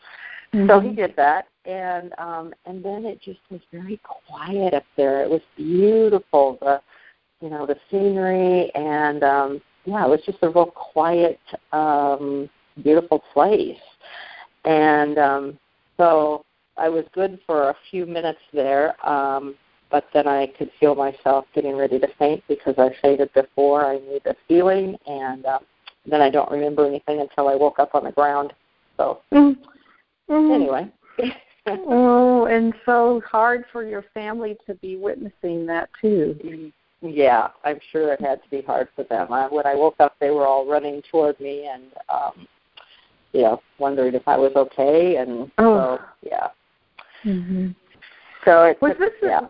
Mm-hmm. 0.52 0.68
So 0.68 0.80
he 0.80 0.90
did 0.90 1.14
that, 1.16 1.46
and 1.64 2.12
um, 2.18 2.52
and 2.66 2.84
then 2.84 3.04
it 3.04 3.20
just 3.22 3.40
was 3.50 3.60
very 3.72 4.00
quiet 4.02 4.74
up 4.74 4.84
there. 4.96 5.22
It 5.22 5.30
was 5.30 5.40
beautiful, 5.56 6.58
the 6.60 6.80
you 7.40 7.50
know 7.50 7.66
the 7.66 7.76
scenery, 7.90 8.70
and 8.74 9.22
um, 9.22 9.62
yeah, 9.86 10.04
it 10.04 10.08
was 10.08 10.20
just 10.26 10.38
a 10.42 10.50
real 10.50 10.66
quiet, 10.66 11.40
um, 11.72 12.50
beautiful 12.82 13.22
place. 13.32 13.76
And 14.64 15.18
um, 15.18 15.58
so 15.96 16.44
I 16.76 16.88
was 16.88 17.04
good 17.14 17.40
for 17.46 17.70
a 17.70 17.76
few 17.90 18.06
minutes 18.06 18.40
there, 18.52 18.94
um, 19.06 19.54
but 19.92 20.06
then 20.14 20.26
I 20.26 20.46
could 20.58 20.70
feel 20.80 20.94
myself 20.94 21.44
getting 21.54 21.76
ready 21.76 22.00
to 22.00 22.08
faint 22.18 22.42
because 22.48 22.74
I 22.78 22.88
fainted 23.02 23.32
before. 23.34 23.86
I 23.86 23.98
knew 23.98 24.18
the 24.24 24.34
feeling, 24.48 24.96
and 25.06 25.44
um, 25.44 25.60
then 26.10 26.22
I 26.22 26.30
don't 26.30 26.50
remember 26.50 26.86
anything 26.86 27.20
until 27.20 27.48
I 27.48 27.54
woke 27.54 27.78
up 27.78 27.94
on 27.94 28.04
the 28.04 28.10
ground. 28.10 28.54
So 28.96 29.20
mm-hmm. 29.32 30.52
anyway. 30.52 30.90
oh, 31.66 32.46
and 32.46 32.72
so 32.86 33.20
hard 33.30 33.64
for 33.70 33.86
your 33.86 34.04
family 34.14 34.56
to 34.66 34.74
be 34.76 34.96
witnessing 34.96 35.66
that 35.66 35.90
too. 36.00 36.72
Yeah, 37.02 37.48
I'm 37.64 37.78
sure 37.90 38.12
it 38.14 38.20
had 38.20 38.42
to 38.42 38.48
be 38.48 38.62
hard 38.62 38.88
for 38.96 39.04
them. 39.04 39.30
I, 39.30 39.46
when 39.48 39.66
I 39.66 39.74
woke 39.74 39.96
up, 40.00 40.16
they 40.20 40.30
were 40.30 40.46
all 40.46 40.66
running 40.66 41.02
toward 41.10 41.38
me 41.38 41.66
and, 41.66 41.84
um, 42.08 42.48
you 43.32 43.42
know, 43.42 43.60
wondering 43.78 44.14
if 44.14 44.26
I 44.26 44.38
was 44.38 44.52
okay. 44.56 45.16
And 45.16 45.50
oh. 45.58 45.98
so, 45.98 46.04
yeah. 46.22 46.46
Mm-hmm. 47.24 47.70
So 48.44 48.64
it 48.64 48.80
was 48.80 48.92
took, 48.92 49.00
this 49.00 49.10
yeah. 49.22 49.40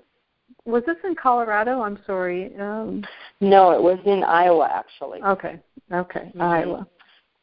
Was 0.65 0.83
this 0.87 0.97
in 1.05 1.15
Colorado? 1.15 1.83
I'm 1.83 1.99
sorry. 2.07 2.55
Um, 2.57 3.05
no, 3.41 3.73
it 3.73 3.83
was 3.83 3.99
in 4.07 4.23
Iowa 4.23 4.69
actually. 4.73 5.23
Okay. 5.23 5.59
Okay. 5.93 6.31
Mm-hmm. 6.35 6.43
Iowa. 6.43 6.87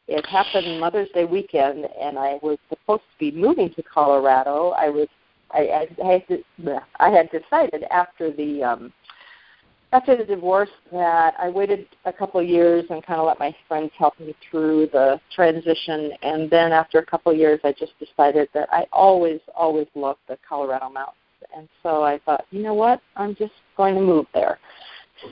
It 0.07 0.25
happened 0.25 0.79
Mother's 0.79 1.09
Day 1.13 1.25
weekend, 1.25 1.85
and 2.01 2.17
I 2.17 2.39
was 2.41 2.57
supposed 2.67 3.03
to 3.03 3.19
be 3.19 3.31
moving 3.31 3.71
to 3.75 3.83
Colorado. 3.83 4.69
I 4.69 4.89
was, 4.89 5.07
I, 5.51 5.59
I, 5.59 5.87
I 6.03 6.23
had, 6.27 6.83
I 6.99 7.09
had 7.09 7.29
decided 7.29 7.83
after 7.91 8.31
the, 8.31 8.63
um, 8.63 8.93
after 9.93 10.17
the 10.17 10.23
divorce 10.23 10.71
that 10.91 11.35
I 11.37 11.49
waited 11.49 11.85
a 12.05 12.13
couple 12.13 12.39
of 12.39 12.47
years 12.47 12.85
and 12.89 13.05
kind 13.05 13.19
of 13.19 13.27
let 13.27 13.37
my 13.37 13.55
friends 13.67 13.91
help 13.99 14.19
me 14.19 14.35
through 14.49 14.87
the 14.91 15.21
transition. 15.35 16.11
And 16.23 16.49
then 16.49 16.71
after 16.71 16.97
a 16.97 17.05
couple 17.05 17.31
of 17.31 17.37
years, 17.37 17.59
I 17.63 17.73
just 17.73 17.93
decided 17.99 18.49
that 18.55 18.67
I 18.71 18.85
always, 18.91 19.41
always 19.55 19.87
loved 19.93 20.21
the 20.27 20.39
Colorado 20.47 20.89
mountains. 20.89 21.18
And 21.55 21.67
so 21.83 22.03
I 22.03 22.19
thought, 22.25 22.45
you 22.51 22.61
know 22.61 22.73
what? 22.73 23.01
I'm 23.15 23.35
just 23.35 23.53
going 23.77 23.95
to 23.95 24.01
move 24.01 24.25
there. 24.33 24.59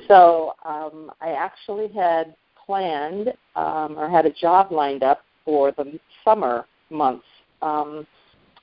So 0.07 0.53
um, 0.65 1.11
I 1.21 1.29
actually 1.31 1.87
had 1.89 2.35
planned 2.65 3.33
um, 3.55 3.97
or 3.97 4.09
had 4.09 4.25
a 4.25 4.31
job 4.31 4.71
lined 4.71 5.03
up 5.03 5.21
for 5.45 5.71
the 5.71 5.99
summer 6.23 6.65
months. 6.89 7.25
Um, 7.61 8.05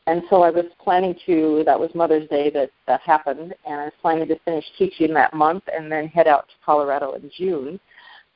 and 0.06 0.22
so 0.28 0.42
I 0.42 0.50
was 0.50 0.66
planning 0.82 1.14
to, 1.24 1.62
that 1.64 1.80
was 1.80 1.90
Mother's 1.94 2.28
Day 2.28 2.50
that, 2.50 2.70
that 2.86 3.00
happened, 3.00 3.54
and 3.66 3.80
I 3.80 3.84
was 3.84 3.92
planning 4.02 4.28
to 4.28 4.38
finish 4.40 4.64
teaching 4.76 5.14
that 5.14 5.32
month 5.32 5.64
and 5.74 5.90
then 5.90 6.08
head 6.08 6.28
out 6.28 6.46
to 6.48 6.54
Colorado 6.64 7.12
in 7.12 7.30
June. 7.36 7.80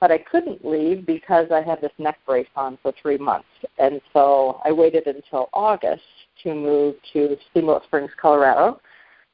But 0.00 0.10
I 0.10 0.18
couldn't 0.18 0.64
leave 0.64 1.04
because 1.04 1.48
I 1.52 1.60
had 1.60 1.80
this 1.80 1.92
neck 1.98 2.18
brace 2.24 2.46
on 2.56 2.78
for 2.82 2.92
three 3.02 3.18
months. 3.18 3.48
And 3.78 4.00
so 4.12 4.60
I 4.64 4.72
waited 4.72 5.06
until 5.08 5.50
August 5.52 6.02
to 6.44 6.54
move 6.54 6.94
to 7.12 7.36
Steamboat 7.50 7.82
Springs, 7.84 8.12
Colorado. 8.20 8.80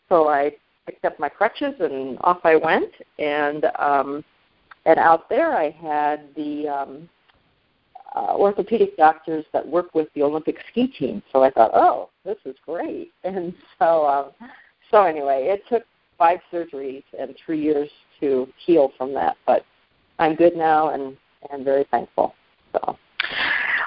So 0.09 0.29
I 0.29 0.53
picked 0.87 1.05
up 1.05 1.19
my 1.19 1.29
crutches 1.29 1.75
and 1.81 2.19
off 2.23 2.41
I 2.45 2.57
went. 2.57 2.93
And 3.19 3.67
um, 3.79 4.25
and 4.87 4.99
out 4.99 5.29
there 5.29 5.57
I 5.57 5.71
had 5.71 6.29
the 6.37 6.69
um, 6.69 7.09
uh, 8.15 8.35
orthopedic 8.37 8.97
doctors 8.97 9.45
that 9.53 9.67
work 9.67 9.95
with 9.95 10.09
the 10.15 10.23
Olympic 10.23 10.57
ski 10.71 10.87
team. 10.87 11.23
So 11.33 11.43
I 11.43 11.51
thought, 11.51 11.73
oh, 11.75 12.11
this 12.25 12.39
is 12.45 12.57
great. 12.65 13.11
And 13.25 13.55
so 13.79 14.07
um, 14.07 14.51
so 14.91 15.03
anyway, 15.03 15.49
it 15.49 15.63
took 15.69 15.85
five 16.19 16.39
surgeries 16.53 17.03
and 17.19 17.35
three 17.45 17.61
years 17.61 17.91
to 18.21 18.47
heal 18.65 18.93
from 18.97 19.13
that, 19.15 19.37
but 19.47 19.65
I'm 20.19 20.35
good 20.35 20.57
now 20.57 20.91
and 20.91 21.17
and 21.51 21.65
very 21.65 21.85
thankful. 21.91 22.35
So. 22.73 22.97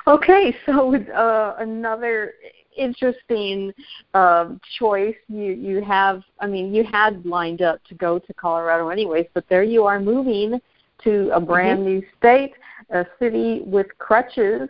Okay, 0.08 0.56
so 0.66 0.90
with 0.90 1.10
uh, 1.10 1.56
another 1.60 2.34
interesting 2.78 3.74
um, 4.14 4.60
choice. 4.78 5.16
You 5.28 5.52
you 5.54 5.84
have, 5.84 6.22
I 6.40 6.48
mean, 6.48 6.74
you 6.74 6.84
had 6.84 7.26
lined 7.26 7.62
up 7.62 7.84
to 7.86 7.96
go 7.96 8.20
to 8.20 8.34
Colorado 8.34 8.90
anyways, 8.90 9.28
but 9.34 9.46
there 9.50 9.64
you 9.64 9.86
are 9.86 10.00
moving 10.00 10.60
to 11.04 11.30
a 11.34 11.40
brand 11.40 11.80
mm-hmm. 11.80 11.90
new 11.90 12.04
state, 12.18 12.54
a 12.90 13.06
city 13.20 13.62
with 13.66 13.88
crutches 13.98 14.70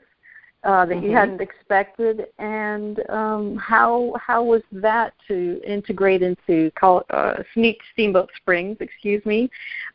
uh, 0.64 0.86
that 0.86 0.96
mm-hmm. 0.96 1.06
you 1.06 1.12
hadn't 1.12 1.40
expected, 1.40 2.28
and 2.40 3.08
um, 3.10 3.56
how 3.58 4.14
how 4.20 4.44
was 4.44 4.62
that 4.72 5.14
to 5.28 5.62
integrate 5.66 6.22
into 6.22 6.72
Col- 6.72 7.06
uh, 7.12 7.36
Sneak 7.54 7.80
Steamboat 7.94 8.30
Springs? 8.36 8.78
Excuse 8.82 9.26
me. 9.26 9.50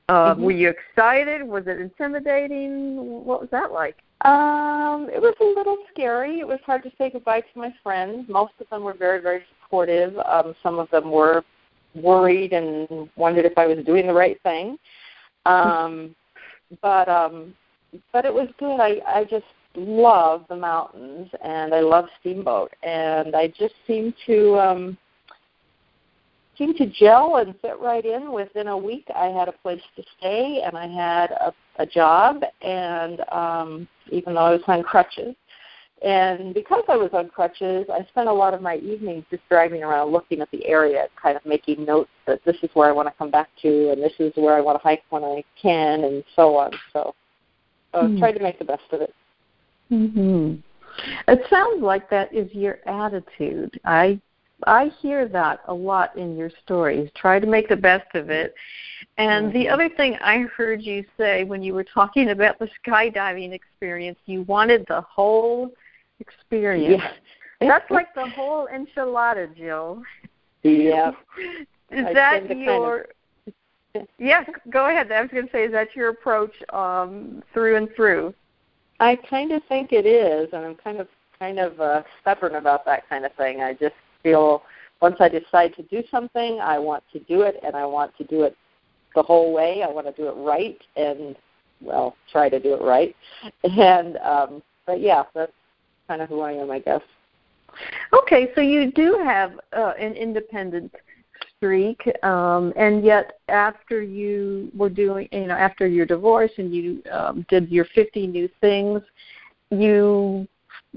Uh, 0.09 0.33
mm-hmm. 0.33 0.43
Were 0.43 0.53
you 0.53 0.71
excited? 0.71 1.43
Was 1.43 1.67
it 1.67 1.79
intimidating? 1.79 3.25
What 3.25 3.41
was 3.41 3.51
that 3.51 3.73
like? 3.73 3.99
Um, 4.25 5.09
it 5.13 5.21
was 5.21 5.35
a 5.41 5.45
little 5.45 5.79
scary. 5.93 6.41
It 6.41 6.47
was 6.47 6.61
hard 6.65 6.85
to 6.85 6.93
say 6.97 7.11
goodbye 7.11 7.41
to 7.41 7.59
my 7.59 7.75
friends. 7.83 8.29
Most 8.29 8.53
of 8.61 8.69
them 8.71 8.85
were 8.85 8.95
very, 8.95 9.21
very 9.21 9.43
supportive. 9.63 10.17
Um, 10.19 10.55
some 10.63 10.79
of 10.79 10.89
them 10.91 11.11
were 11.11 11.45
worried 11.95 12.53
and 12.53 13.09
wondered 13.17 13.45
if 13.45 13.59
I 13.59 13.67
was 13.67 13.85
doing 13.85 14.07
the 14.07 14.13
right 14.13 14.41
thing. 14.43 14.79
Um, 15.45 16.15
but 16.81 17.09
um, 17.09 17.55
but 18.13 18.25
it 18.25 18.33
was 18.33 18.49
good. 18.59 18.81
I 18.81 19.01
I 19.07 19.25
just 19.25 19.45
love 19.75 20.45
the 20.49 20.57
mountains 20.57 21.31
and 21.43 21.75
I 21.75 21.81
love 21.81 22.07
Steamboat 22.21 22.73
and 22.83 23.35
I 23.35 23.49
just 23.49 23.75
seemed 23.87 24.15
to 24.27 24.59
um 24.59 24.99
seemed 26.59 26.77
to 26.77 26.87
gel 26.87 27.37
and 27.37 27.55
fit 27.61 27.79
right 27.81 28.05
in. 28.05 28.33
Within 28.33 28.69
a 28.69 28.77
week 28.77 29.07
I 29.15 29.27
had 29.27 29.49
a 29.49 29.53
place 29.53 29.83
to 29.97 30.03
stay 30.19 30.63
and 30.65 30.77
I 30.77 30.87
had 30.87 31.31
a, 31.33 31.53
a 31.79 31.87
job 31.87 32.43
and 32.61 33.21
um 33.31 33.89
even 34.11 34.35
though 34.35 34.41
I 34.41 34.51
was 34.53 34.63
on 34.67 34.83
crutches. 34.83 35.35
And 36.05 36.53
because 36.53 36.83
I 36.89 36.97
was 36.97 37.11
on 37.13 37.29
crutches, 37.29 37.87
I 37.89 38.05
spent 38.09 38.29
a 38.29 38.33
lot 38.33 38.55
of 38.55 38.61
my 38.61 38.77
evenings 38.79 39.25
just 39.31 39.49
driving 39.49 39.85
around 39.85 40.11
looking 40.11 40.41
at 40.41 40.51
the 40.51 40.67
area, 40.67 41.07
kind 41.21 41.37
of 41.37 41.47
making 41.47 41.85
notes 41.85 42.11
that 42.27 42.41
this 42.45 42.57
is 42.65 42.71
where 42.75 42.89
I 42.89 42.93
want 42.93 43.07
to 43.07 43.15
come 43.17 43.31
back 43.31 43.49
to 43.63 43.93
and 43.93 44.03
this 44.03 44.13
is 44.19 44.33
where 44.35 44.57
I 44.57 44.61
want 44.61 44.79
to 44.79 44.83
hike 44.83 45.05
when 45.11 45.23
I 45.23 45.45
can 45.61 46.03
and 46.03 46.25
so 46.35 46.57
on. 46.57 46.73
So 46.93 47.15
uh, 47.95 48.03
mm. 48.03 48.19
try 48.19 48.33
to 48.33 48.43
make 48.43 48.59
the 48.59 48.65
best 48.65 48.83
of 48.91 49.01
it. 49.01 49.15
Mhm. 49.93 50.61
It 51.29 51.41
sounds 51.49 51.83
like 51.83 52.11
that 52.11 52.35
is 52.35 52.53
your 52.53 52.79
attitude. 52.87 53.79
I 53.85 54.21
I 54.67 54.91
hear 55.01 55.29
that 55.29 55.61
a 55.69 55.75
lot 55.75 56.17
in 56.17 56.37
your 56.37 56.51
stories. 56.65 57.11
Try 57.15 57.39
to 57.39 57.47
make 57.47 57.69
the 57.69 57.77
best 57.77 58.15
of 58.15 58.31
it. 58.31 58.55
And 59.19 59.47
mm-hmm. 59.47 59.59
the 59.59 59.69
other 59.69 59.89
thing 59.89 60.17
I 60.23 60.41
heard 60.57 60.83
you 60.83 61.05
say 61.17 61.45
when 61.45 61.63
you 61.63 61.75
were 61.75 61.85
talking 61.85 62.31
about 62.31 62.59
the 62.59 62.69
skydiving 62.85 63.53
experience, 63.53 64.19
you 64.27 64.43
wanted 64.43 64.85
the 64.89 65.01
whole 65.03 65.71
experience. 66.21 67.03
Yeah. 67.61 67.69
That's 67.69 67.91
like 67.91 68.15
the 68.15 68.29
whole 68.29 68.69
enchilada, 68.73 69.55
Jill. 69.57 70.03
Yeah. 70.63 71.13
Is 71.91 72.07
I 72.07 72.15
that 72.15 72.57
your 72.57 73.07
kind 73.07 73.07
of... 73.95 74.09
Yes, 74.19 74.49
go 74.71 74.89
ahead. 74.89 75.13
I 75.13 75.21
was 75.21 75.31
going 75.31 75.47
to 75.47 75.53
say, 75.53 75.65
is 75.65 75.73
that 75.73 75.95
your 75.95 76.09
approach 76.09 76.55
um, 76.73 77.43
through 77.53 77.77
and 77.77 77.89
through? 77.95 78.33
I 79.01 79.17
kind 79.17 79.53
of 79.53 79.63
think 79.69 79.93
it 79.93 80.07
is, 80.07 80.49
and 80.55 80.65
I'm 80.65 80.77
kind 80.77 80.99
of 80.99 81.09
kind 81.39 81.59
of 81.59 81.79
uh, 81.79 82.03
stubborn 82.21 82.55
about 82.55 82.87
that 82.87 83.07
kind 83.09 83.27
of 83.27 83.35
thing. 83.35 83.61
I 83.61 83.75
just 83.75 83.95
feel 84.23 84.63
once 85.01 85.17
I 85.21 85.29
decide 85.29 85.75
to 85.77 85.83
do 85.85 86.03
something, 86.11 86.61
I 86.61 86.79
want 86.79 87.03
to 87.13 87.19
do 87.21 87.43
it, 87.43 87.57
and 87.65 87.75
I 87.75 87.85
want 87.85 88.17
to 88.19 88.25
do 88.25 88.43
it 88.43 88.57
the 89.15 89.23
whole 89.23 89.53
way. 89.53 89.83
I 89.83 89.91
want 89.91 90.07
to 90.07 90.13
do 90.13 90.29
it 90.29 90.35
right, 90.37 90.79
and 90.97 91.37
well, 91.81 92.15
try 92.31 92.49
to 92.49 92.61
do 92.61 92.75
it 92.75 92.83
right. 92.83 93.15
And 93.65 94.17
um, 94.19 94.63
but 94.87 95.01
yeah, 95.01 95.25
that's 95.35 95.53
kind 96.09 96.23
of 96.23 96.29
who 96.29 96.41
I 96.41 96.53
am, 96.53 96.71
I 96.71 96.79
guess. 96.79 97.03
Okay, 98.13 98.51
so 98.55 98.61
you 98.61 98.93
do 98.93 99.19
have 99.25 99.53
uh, 99.73 99.93
an 99.99 100.13
independent 100.13 100.93
streak, 101.57 102.01
um, 102.23 102.73
and 102.77 103.05
yet 103.05 103.39
after 103.49 104.03
you 104.03 104.71
were 104.77 104.91
doing, 104.91 105.29
you 105.33 105.47
know, 105.47 105.55
after 105.55 105.87
your 105.87 106.05
divorce 106.05 106.51
and 106.59 106.75
you 106.75 107.03
um, 107.11 107.47
did 107.49 107.71
your 107.71 107.87
50 107.95 108.27
new 108.27 108.49
things, 108.61 109.01
you, 109.71 110.47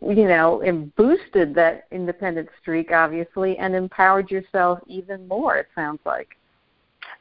you 0.01 0.27
know, 0.27 0.61
and 0.61 0.93
boosted 0.95 1.55
that 1.55 1.85
independent 1.91 2.49
streak, 2.61 2.91
obviously, 2.91 3.57
and 3.57 3.75
empowered 3.75 4.29
yourself 4.29 4.79
even 4.87 5.27
more. 5.27 5.57
It 5.57 5.67
sounds 5.73 5.99
like. 6.05 6.29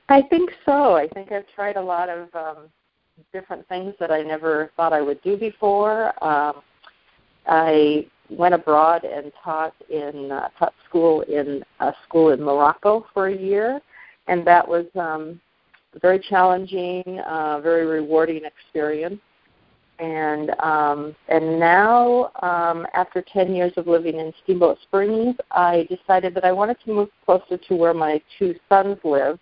I 0.08 0.22
think 0.22 0.50
so. 0.66 0.94
I 0.96 1.08
think 1.08 1.32
I've 1.32 1.46
tried 1.54 1.76
a 1.76 1.82
lot 1.82 2.08
of 2.08 2.28
um, 2.34 2.56
different 3.32 3.66
things 3.68 3.94
that 4.00 4.10
I 4.10 4.22
never 4.22 4.70
thought 4.76 4.92
I 4.92 5.00
would 5.00 5.22
do 5.22 5.36
before. 5.36 6.12
Um, 6.22 6.62
I 7.46 8.06
went 8.30 8.54
abroad 8.54 9.04
and 9.04 9.30
taught 9.42 9.74
in 9.88 10.32
uh, 10.32 10.48
taught 10.58 10.74
school 10.88 11.22
in 11.22 11.62
a 11.80 11.92
school 12.06 12.30
in 12.30 12.42
Morocco 12.42 13.06
for 13.14 13.28
a 13.28 13.36
year, 13.36 13.80
and 14.26 14.46
that 14.46 14.66
was 14.66 14.86
um, 14.94 15.40
very 16.00 16.18
challenging, 16.18 17.20
uh, 17.20 17.60
very 17.60 17.86
rewarding 17.86 18.42
experience. 18.44 19.20
And 20.00 20.50
um, 20.60 21.14
and 21.28 21.60
now, 21.60 22.32
um, 22.42 22.86
after 22.94 23.22
10 23.22 23.54
years 23.54 23.72
of 23.76 23.86
living 23.86 24.18
in 24.18 24.32
Steamboat 24.42 24.78
Springs, 24.82 25.36
I 25.52 25.86
decided 25.88 26.34
that 26.34 26.44
I 26.44 26.52
wanted 26.52 26.78
to 26.84 26.92
move 26.92 27.08
closer 27.24 27.56
to 27.56 27.76
where 27.76 27.94
my 27.94 28.20
two 28.38 28.56
sons 28.68 28.98
live, 29.04 29.38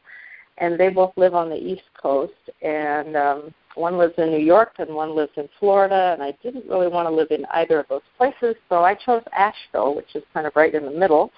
and 0.59 0.79
they 0.79 0.91
both 0.91 1.13
live 1.17 1.35
on 1.35 1.49
the 1.49 1.57
East 1.57 1.89
Coast. 2.01 2.35
And 2.61 3.17
um, 3.17 3.55
one 3.75 3.97
lives 3.97 4.15
in 4.19 4.31
New 4.31 4.45
York 4.45 4.75
and 4.79 4.95
one 4.95 5.17
lives 5.17 5.33
in 5.37 5.49
Florida, 5.59 6.13
and 6.13 6.23
I 6.23 6.37
didn't 6.43 6.69
really 6.69 6.89
want 6.89 7.09
to 7.09 7.15
live 7.15 7.31
in 7.31 7.47
either 7.53 7.81
of 7.81 7.89
those 7.89 8.03
places, 8.19 8.55
so 8.69 8.85
I 8.85 8.95
chose 8.95 9.23
Asheville, 9.37 9.95
which 9.95 10.15
is 10.15 10.23
kind 10.35 10.47
of 10.47 10.55
right 10.55 10.75
in 10.75 10.85
the 10.85 10.91
middle. 10.91 11.31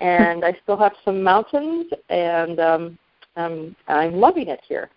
And 0.00 0.44
I 0.44 0.56
still 0.62 0.76
have 0.76 0.92
some 1.04 1.22
mountains, 1.22 1.86
and 2.10 2.60
um, 2.60 2.98
I'm 3.36 3.76
I'm 3.88 4.14
loving 4.14 4.48
it 4.48 4.60
here. 4.68 4.90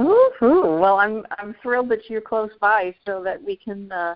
Ooh, 0.00 0.78
well, 0.80 0.98
I'm 0.98 1.24
I'm 1.38 1.54
thrilled 1.62 1.88
that 1.90 2.08
you're 2.08 2.20
close 2.20 2.50
by, 2.60 2.94
so 3.06 3.22
that 3.22 3.42
we 3.42 3.56
can 3.56 3.90
uh, 3.92 4.14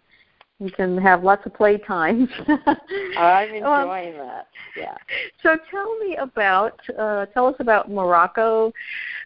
you 0.62 0.70
can 0.70 0.96
have 0.98 1.24
lots 1.24 1.44
of 1.44 1.54
play 1.54 1.78
times. 1.78 2.28
I'm 3.16 3.48
enjoying 3.54 4.20
um, 4.20 4.26
that. 4.26 4.46
Yeah. 4.76 4.96
So 5.42 5.56
tell 5.70 5.98
me 5.98 6.16
about 6.16 6.78
uh, 6.98 7.26
tell 7.26 7.46
us 7.46 7.56
about 7.58 7.90
Morocco 7.90 8.72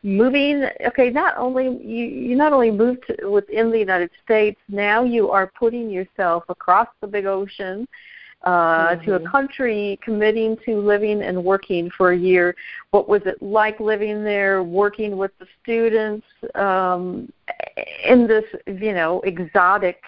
moving. 0.02 0.66
Okay, 0.86 1.10
not 1.10 1.36
only 1.36 1.64
you 1.64 2.06
you 2.06 2.36
not 2.36 2.52
only 2.52 2.70
moved 2.70 3.04
to, 3.08 3.28
within 3.28 3.70
the 3.70 3.78
United 3.78 4.10
States, 4.24 4.58
now 4.68 5.04
you 5.04 5.30
are 5.30 5.52
putting 5.58 5.90
yourself 5.90 6.44
across 6.48 6.88
the 7.00 7.06
big 7.06 7.26
ocean. 7.26 7.86
Uh, 8.42 8.90
mm-hmm. 8.94 9.04
to 9.04 9.14
a 9.14 9.18
mm-hmm. 9.18 9.28
country 9.28 9.98
committing 10.04 10.56
to 10.64 10.78
living 10.78 11.22
and 11.22 11.42
working 11.42 11.90
for 11.96 12.12
a 12.12 12.16
year. 12.16 12.54
What 12.92 13.08
was 13.08 13.22
it 13.26 13.42
like 13.42 13.80
living 13.80 14.22
there, 14.22 14.62
working 14.62 15.16
with 15.16 15.32
the 15.40 15.46
students 15.62 16.24
um, 16.54 17.32
in 18.04 18.28
this, 18.28 18.44
you 18.66 18.92
know, 18.92 19.20
exotic 19.22 20.00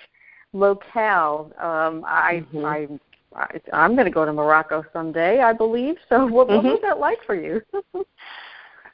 locale. 0.53 1.53
Um, 1.59 2.05
I, 2.07 2.45
mm-hmm. 2.55 2.65
I, 2.65 2.89
I, 3.35 3.61
I'm 3.73 3.95
going 3.95 4.07
to 4.07 4.11
go 4.11 4.25
to 4.25 4.33
Morocco 4.33 4.85
someday, 4.93 5.41
I 5.41 5.53
believe. 5.53 5.97
So, 6.09 6.27
what, 6.29 6.49
mm-hmm. 6.49 6.67
what 6.67 6.75
was 6.75 6.81
that 6.83 6.99
like 6.99 7.19
for 7.27 7.35
you? 7.35 7.63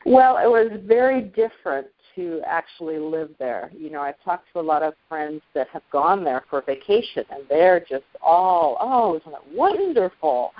well, 0.06 0.38
it 0.38 0.48
was 0.48 0.80
very 0.84 1.22
different 1.22 1.86
to 2.16 2.40
actually 2.46 2.98
live 2.98 3.30
there. 3.38 3.70
You 3.76 3.90
know, 3.90 4.00
I've 4.00 4.22
talked 4.24 4.46
to 4.52 4.60
a 4.60 4.62
lot 4.62 4.82
of 4.82 4.94
friends 5.08 5.42
that 5.54 5.68
have 5.68 5.82
gone 5.90 6.24
there 6.24 6.44
for 6.50 6.62
vacation, 6.62 7.24
and 7.30 7.42
they're 7.48 7.80
just 7.80 8.04
all, 8.22 8.76
oh, 8.80 9.16
isn't 9.16 9.32
it 9.32 9.56
wonderful? 9.56 10.52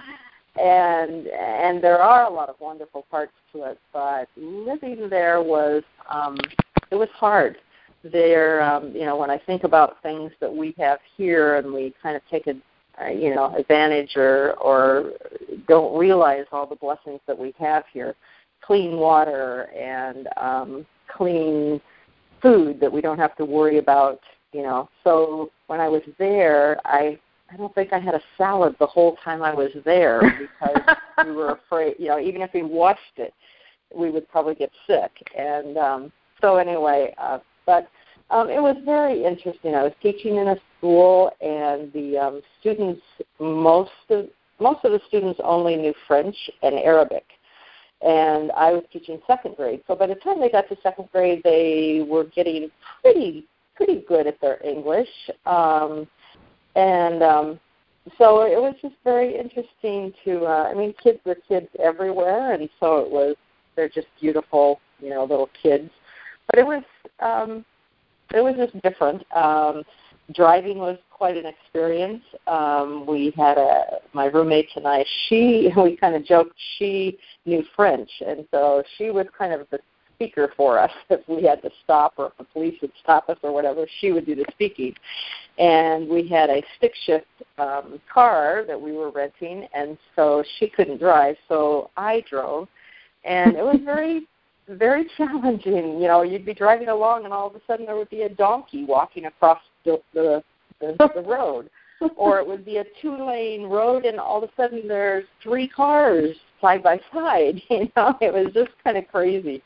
and 0.56 1.26
and 1.26 1.82
there 1.82 2.00
are 2.00 2.25
a 2.25 2.32
lot 2.32 2.49
of 2.49 2.54
wonderful 2.61 3.06
parts 3.11 3.32
to 3.52 3.64
it, 3.64 3.78
but 3.92 4.28
living 4.37 5.08
there 5.08 5.42
was 5.42 5.82
um, 6.08 6.38
it 6.90 6.96
was 6.96 7.08
hard. 7.14 7.56
There, 8.04 8.62
um, 8.62 8.92
you 8.94 9.06
know, 9.06 9.16
when 9.16 9.30
I 9.30 9.38
think 9.38 9.64
about 9.64 10.02
things 10.02 10.30
that 10.40 10.54
we 10.54 10.75
have 10.78 10.99
here, 11.16 11.56
and 11.56 11.73
we 11.73 11.94
kind 12.02 12.16
of 12.16 12.23
take 12.30 12.46
a 12.46 12.54
uh, 13.02 13.08
you 13.08 13.34
know 13.34 13.54
advantage 13.56 14.16
or 14.16 14.52
or 14.54 15.12
don't 15.66 15.99
realize 15.99 16.44
all 16.52 16.66
the 16.66 16.76
blessings 16.76 17.20
that 17.26 17.37
we 17.37 17.52
have 17.58 17.84
here 17.92 18.14
clean 18.66 18.97
water 18.97 19.71
and 19.76 20.28
um 20.37 20.87
clean 21.14 21.80
food 22.40 22.80
that 22.80 22.92
we 22.92 23.00
don't 23.00 23.18
have 23.18 23.37
to 23.37 23.44
worry 23.44 23.78
about 23.78 24.21
you 24.52 24.62
know. 24.62 24.88
So 25.02 25.50
when 25.66 25.80
i 25.80 25.88
was 25.88 26.02
there 26.18 26.78
i 26.85 27.18
i 27.50 27.56
don't 27.56 27.75
think 27.75 27.92
i 27.92 27.99
had 27.99 28.14
a 28.14 28.23
salad 28.37 28.76
the 28.78 28.87
whole 28.87 29.16
time 29.25 29.42
i 29.42 29.54
was 29.54 29.71
there 29.85 30.21
because 30.38 30.97
we 31.25 31.33
were 31.33 31.52
afraid 31.52 31.97
you 31.99 32.09
know 32.09 32.18
even 32.18 32.42
if 32.42 32.50
we 32.54 32.62
watched 32.62 33.16
it 33.16 33.35
we 33.94 34.11
would 34.11 34.28
probably 34.28 34.56
get 34.56 34.71
sick. 34.87 35.12
And 35.38 35.78
um 35.78 36.12
so 36.40 36.56
anyway 36.56 37.14
uh 37.18 37.38
but 37.66 37.88
um, 38.30 38.49
it 38.49 38.61
was 38.61 38.76
very 38.85 39.25
interesting. 39.25 39.75
I 39.75 39.83
was 39.83 39.92
teaching 40.02 40.37
in 40.37 40.49
a 40.49 40.56
school, 40.78 41.30
and 41.40 41.92
the 41.92 42.18
um, 42.18 42.40
students 42.61 43.02
most 43.38 43.90
of 44.11 44.26
most 44.61 44.85
of 44.85 44.92
the 44.92 45.00
students 45.09 45.40
only 45.42 45.76
knew 45.76 45.92
French 46.06 46.37
and 46.62 46.75
Arabic, 46.75 47.25
and 48.04 48.52
I 48.52 48.73
was 48.73 48.84
teaching 48.92 49.20
second 49.26 49.56
grade. 49.56 49.82
So 49.87 49.94
by 49.94 50.06
the 50.06 50.14
time 50.16 50.40
they 50.40 50.50
got 50.50 50.68
to 50.68 50.76
second 50.82 51.08
grade, 51.11 51.40
they 51.42 52.04
were 52.06 52.25
getting 52.25 52.70
pretty 53.02 53.46
pretty 53.75 54.04
good 54.06 54.26
at 54.26 54.40
their 54.40 54.64
English, 54.64 55.08
um, 55.46 56.06
and 56.76 57.23
um, 57.23 57.61
so 58.18 58.42
it 58.42 58.61
was 58.61 58.75
just 58.82 58.94
very 59.04 59.37
interesting 59.37 60.12
to. 60.25 60.44
Uh, 60.44 60.68
I 60.70 60.75
mean, 60.75 60.94
kids 61.02 61.18
are 61.26 61.37
kids 61.49 61.68
everywhere, 61.82 62.52
and 62.52 62.68
so 62.78 62.99
it 62.99 63.11
was. 63.11 63.37
They're 63.76 63.88
just 63.88 64.06
beautiful, 64.20 64.80
you 65.00 65.11
know, 65.11 65.25
little 65.25 65.50
kids. 65.61 65.90
But 66.46 66.61
it 66.61 66.66
was 66.66 66.84
um, 67.20 67.64
it 68.32 68.40
was 68.40 68.54
just 68.56 68.80
different. 68.82 69.25
Um, 69.34 69.82
driving 70.33 70.78
was 70.78 70.99
quite 71.11 71.37
an 71.37 71.47
experience. 71.47 72.23
Um, 72.47 73.07
we 73.07 73.33
had 73.37 73.59
a 73.59 73.99
my 74.12 74.26
roommate 74.26 74.69
and 74.76 74.87
I. 74.87 75.04
She 75.28 75.71
we 75.76 75.97
kind 75.97 76.14
of 76.14 76.25
joked 76.25 76.54
she 76.78 77.19
knew 77.45 77.62
French, 77.76 78.11
and 78.26 78.47
so 78.50 78.83
she 78.97 79.11
was 79.11 79.26
kind 79.37 79.52
of 79.52 79.66
the 79.71 79.78
speaker 80.14 80.52
for 80.57 80.78
us 80.78 80.90
if 81.11 81.21
we 81.28 81.43
had 81.43 81.61
to 81.62 81.71
stop 81.83 82.14
or 82.16 82.26
if 82.26 82.38
the 82.38 82.45
police 82.45 82.75
would 82.81 82.93
stop 83.02 83.28
us 83.28 83.38
or 83.43 83.52
whatever. 83.52 83.87
She 84.00 84.12
would 84.12 84.26
do 84.26 84.35
the 84.35 84.45
speaking, 84.52 84.95
and 85.59 86.09
we 86.09 86.26
had 86.28 86.50
a 86.50 86.62
stick 86.78 86.93
shift 87.04 87.26
um, 87.59 88.00
car 88.12 88.64
that 88.66 88.81
we 88.81 88.93
were 88.93 89.11
renting, 89.11 89.69
and 89.75 89.99
so 90.16 90.43
she 90.59 90.69
couldn't 90.69 90.99
drive, 90.99 91.37
so 91.49 91.90
I 91.97 92.25
drove, 92.28 92.69
and 93.25 93.57
it 93.57 93.64
was 93.64 93.78
very 93.85 94.26
very 94.69 95.07
challenging. 95.16 96.00
You 96.00 96.09
know, 96.09 96.23
you'd 96.23 96.47
be 96.47 96.54
driving 96.54 96.88
along, 96.88 97.25
and 97.25 97.33
all 97.33 97.49
of 97.49 97.54
a 97.54 97.61
sudden 97.66 97.87
there 97.87 97.97
would 97.97 98.11
be 98.11 98.23
a 98.23 98.28
donkey 98.28 98.85
walking 98.85 99.26
across 99.26 99.61
the 99.85 100.00
the, 100.12 100.43
the, 100.81 101.11
the 101.14 101.23
road, 101.23 101.71
or 102.17 102.38
it 102.38 102.47
would 102.47 102.64
be 102.64 102.79
a 102.79 102.85
two-lane 103.00 103.64
road, 103.64 104.05
and 104.05 104.19
all 104.19 104.43
of 104.43 104.49
a 104.49 104.53
sudden 104.57 104.87
there's 104.88 105.25
three 105.43 105.69
cars 105.69 106.37
side 106.61 106.83
by 106.83 107.00
side. 107.12 107.61
You 107.71 107.91
know, 107.97 108.17
it 108.21 108.33
was 108.33 108.53
just 108.53 108.71
kind 108.83 108.97
of 108.97 109.07
crazy. 109.09 109.62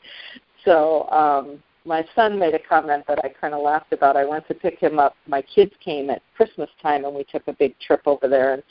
So 0.65 1.09
um, 1.09 1.63
my 1.85 2.05
son 2.15 2.37
made 2.37 2.53
a 2.53 2.59
comment 2.59 3.05
that 3.07 3.19
I 3.23 3.29
kind 3.29 3.53
of 3.53 3.61
laughed 3.61 3.93
about. 3.93 4.17
I 4.17 4.25
went 4.25 4.47
to 4.47 4.53
pick 4.53 4.79
him 4.79 4.99
up. 4.99 5.15
My 5.27 5.41
kids 5.41 5.71
came 5.83 6.09
at 6.09 6.21
Christmas 6.35 6.69
time, 6.81 7.05
and 7.05 7.15
we 7.15 7.23
took 7.23 7.47
a 7.47 7.53
big 7.53 7.77
trip 7.79 8.01
over 8.05 8.27
there, 8.27 8.53
and 8.53 8.63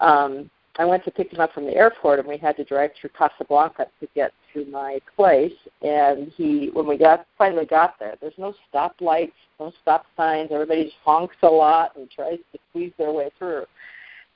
um, 0.00 0.50
I 0.78 0.84
went 0.84 1.04
to 1.04 1.10
pick 1.10 1.32
him 1.32 1.40
up 1.40 1.52
from 1.52 1.64
the 1.64 1.74
airport, 1.74 2.20
and 2.20 2.28
we 2.28 2.36
had 2.36 2.56
to 2.56 2.64
drive 2.64 2.90
through 3.00 3.10
Casablanca 3.18 3.86
to 4.00 4.08
get 4.14 4.32
to 4.64 4.70
my 4.70 5.00
place. 5.16 5.52
And 5.82 6.32
he, 6.36 6.70
when 6.72 6.86
we 6.86 6.96
got 6.96 7.26
finally 7.36 7.66
got 7.66 7.98
there, 7.98 8.16
there's 8.20 8.38
no 8.38 8.54
stop 8.68 8.96
lights, 9.00 9.36
no 9.58 9.72
stop 9.82 10.06
signs. 10.16 10.50
Everybody 10.52 10.84
just 10.84 10.96
honks 11.04 11.36
a 11.42 11.48
lot 11.48 11.96
and 11.96 12.10
tries 12.10 12.38
to 12.52 12.58
squeeze 12.70 12.92
their 12.98 13.12
way 13.12 13.30
through. 13.38 13.64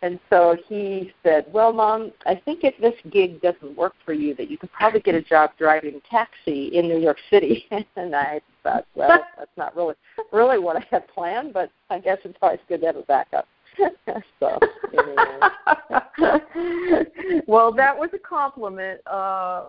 And 0.03 0.19
so 0.31 0.57
he 0.69 1.13
said, 1.23 1.47
"Well, 1.53 1.73
mom, 1.73 2.11
I 2.27 2.35
think 2.35 2.65
if 2.65 2.77
this 2.79 2.95
gig 3.13 3.41
doesn't 3.41 3.77
work 3.77 3.95
for 4.05 4.13
you, 4.13 4.35
that 4.35 4.51
you 4.51 4.59
could 4.59 4.73
probably 4.73 4.99
get 4.99 5.15
a 5.15 5.23
job 5.23 5.53
driving 5.57 6.01
taxi 6.11 6.77
in 6.77 6.89
New 6.89 6.99
York 6.99 7.19
City." 7.31 7.67
and 7.97 8.15
I 8.15 8.41
thought, 8.65 8.85
well, 8.97 9.09
that's 9.39 9.57
not 9.57 9.77
really 9.77 9.95
really 10.33 10.59
what 10.59 10.77
I 10.77 10.87
had 10.91 11.07
planned, 11.07 11.53
but 11.53 11.71
I 11.89 12.01
guess 12.01 12.19
it's 12.25 12.37
always 12.43 12.59
good 12.69 12.81
to 12.81 12.87
have 12.87 12.97
a 12.97 13.03
backup. 13.03 13.47
so, 14.41 14.59
well, 17.47 17.73
that 17.73 17.97
was 17.97 18.11
a 18.13 18.19
compliment 18.19 19.01
uh, 19.07 19.65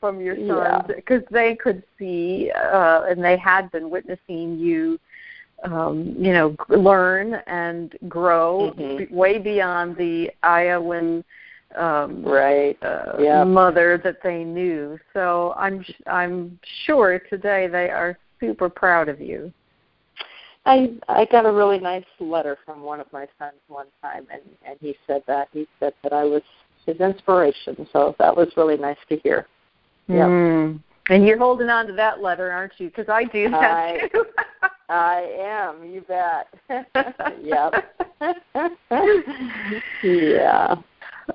from 0.00 0.20
your 0.20 0.36
sons 0.36 0.84
because 0.94 1.22
yeah. 1.22 1.28
they 1.30 1.54
could 1.54 1.82
see 1.98 2.50
uh, 2.50 3.04
and 3.08 3.22
they 3.22 3.36
had 3.36 3.70
been 3.70 3.90
witnessing 3.90 4.58
you, 4.58 4.98
um, 5.64 6.14
you 6.18 6.32
know, 6.32 6.56
learn 6.68 7.34
and 7.46 7.96
grow 8.08 8.72
mm-hmm. 8.76 8.98
b- 8.98 9.06
way 9.10 9.38
beyond 9.38 9.96
the 9.96 10.30
Iowan 10.42 11.24
um 11.74 12.22
right 12.22 12.78
uh, 12.82 13.16
yep. 13.18 13.46
mother 13.46 14.00
that 14.02 14.22
they 14.22 14.44
knew 14.44 14.96
so 15.12 15.52
i'm 15.56 15.84
i'm 16.06 16.58
sure 16.86 17.18
today 17.18 17.66
they 17.66 17.90
are 17.90 18.16
super 18.38 18.70
proud 18.70 19.08
of 19.08 19.20
you 19.20 19.52
I 20.66 20.90
I 21.08 21.24
got 21.26 21.46
a 21.46 21.52
really 21.52 21.78
nice 21.78 22.04
letter 22.18 22.58
from 22.66 22.82
one 22.82 23.00
of 23.00 23.06
my 23.12 23.26
sons 23.38 23.54
one 23.68 23.86
time, 24.02 24.26
and 24.32 24.42
and 24.66 24.76
he 24.80 24.96
said 25.06 25.22
that 25.26 25.48
he 25.52 25.66
said 25.80 25.94
that 26.02 26.12
I 26.12 26.24
was 26.24 26.42
his 26.84 27.00
inspiration. 27.00 27.86
So 27.92 28.14
that 28.18 28.36
was 28.36 28.48
really 28.56 28.76
nice 28.76 28.98
to 29.08 29.16
hear. 29.18 29.46
Yeah. 30.08 30.26
Mm. 30.26 30.80
And 31.08 31.24
you're 31.24 31.38
holding 31.38 31.68
on 31.68 31.86
to 31.86 31.92
that 31.94 32.20
letter, 32.20 32.50
aren't 32.50 32.72
you? 32.78 32.88
Because 32.88 33.08
I 33.08 33.24
do 33.24 33.48
that 33.50 33.62
I, 33.62 34.08
too. 34.12 34.24
I 34.88 35.36
am. 35.40 35.84
You 35.84 36.00
bet. 36.02 36.48
yep. 37.42 37.96
yeah. 40.02 40.74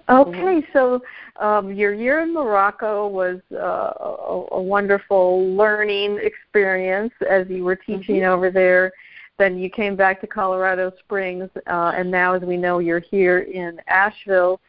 Okay, 0.10 0.66
so 0.72 1.02
um, 1.40 1.74
your 1.74 1.94
year 1.94 2.22
in 2.22 2.34
Morocco 2.34 3.08
was 3.08 3.42
uh, 3.54 3.58
a, 3.58 4.46
a 4.52 4.62
wonderful 4.62 5.54
learning 5.56 6.18
experience 6.22 7.14
as 7.30 7.46
you 7.50 7.64
were 7.66 7.76
teaching 7.76 8.18
mm-hmm. 8.22 8.32
over 8.32 8.52
there 8.52 8.94
then 9.42 9.58
you 9.58 9.70
came 9.70 9.96
back 9.96 10.22
to 10.22 10.28
Colorado 10.28 10.92
Springs, 11.00 11.50
uh, 11.66 11.94
and 11.96 12.12
now, 12.12 12.34
as 12.34 12.44
we 12.44 12.58
know, 12.58 12.78
you're 12.78 13.00
here 13.00 13.40
in 13.40 13.82
Asheville. 13.88 14.62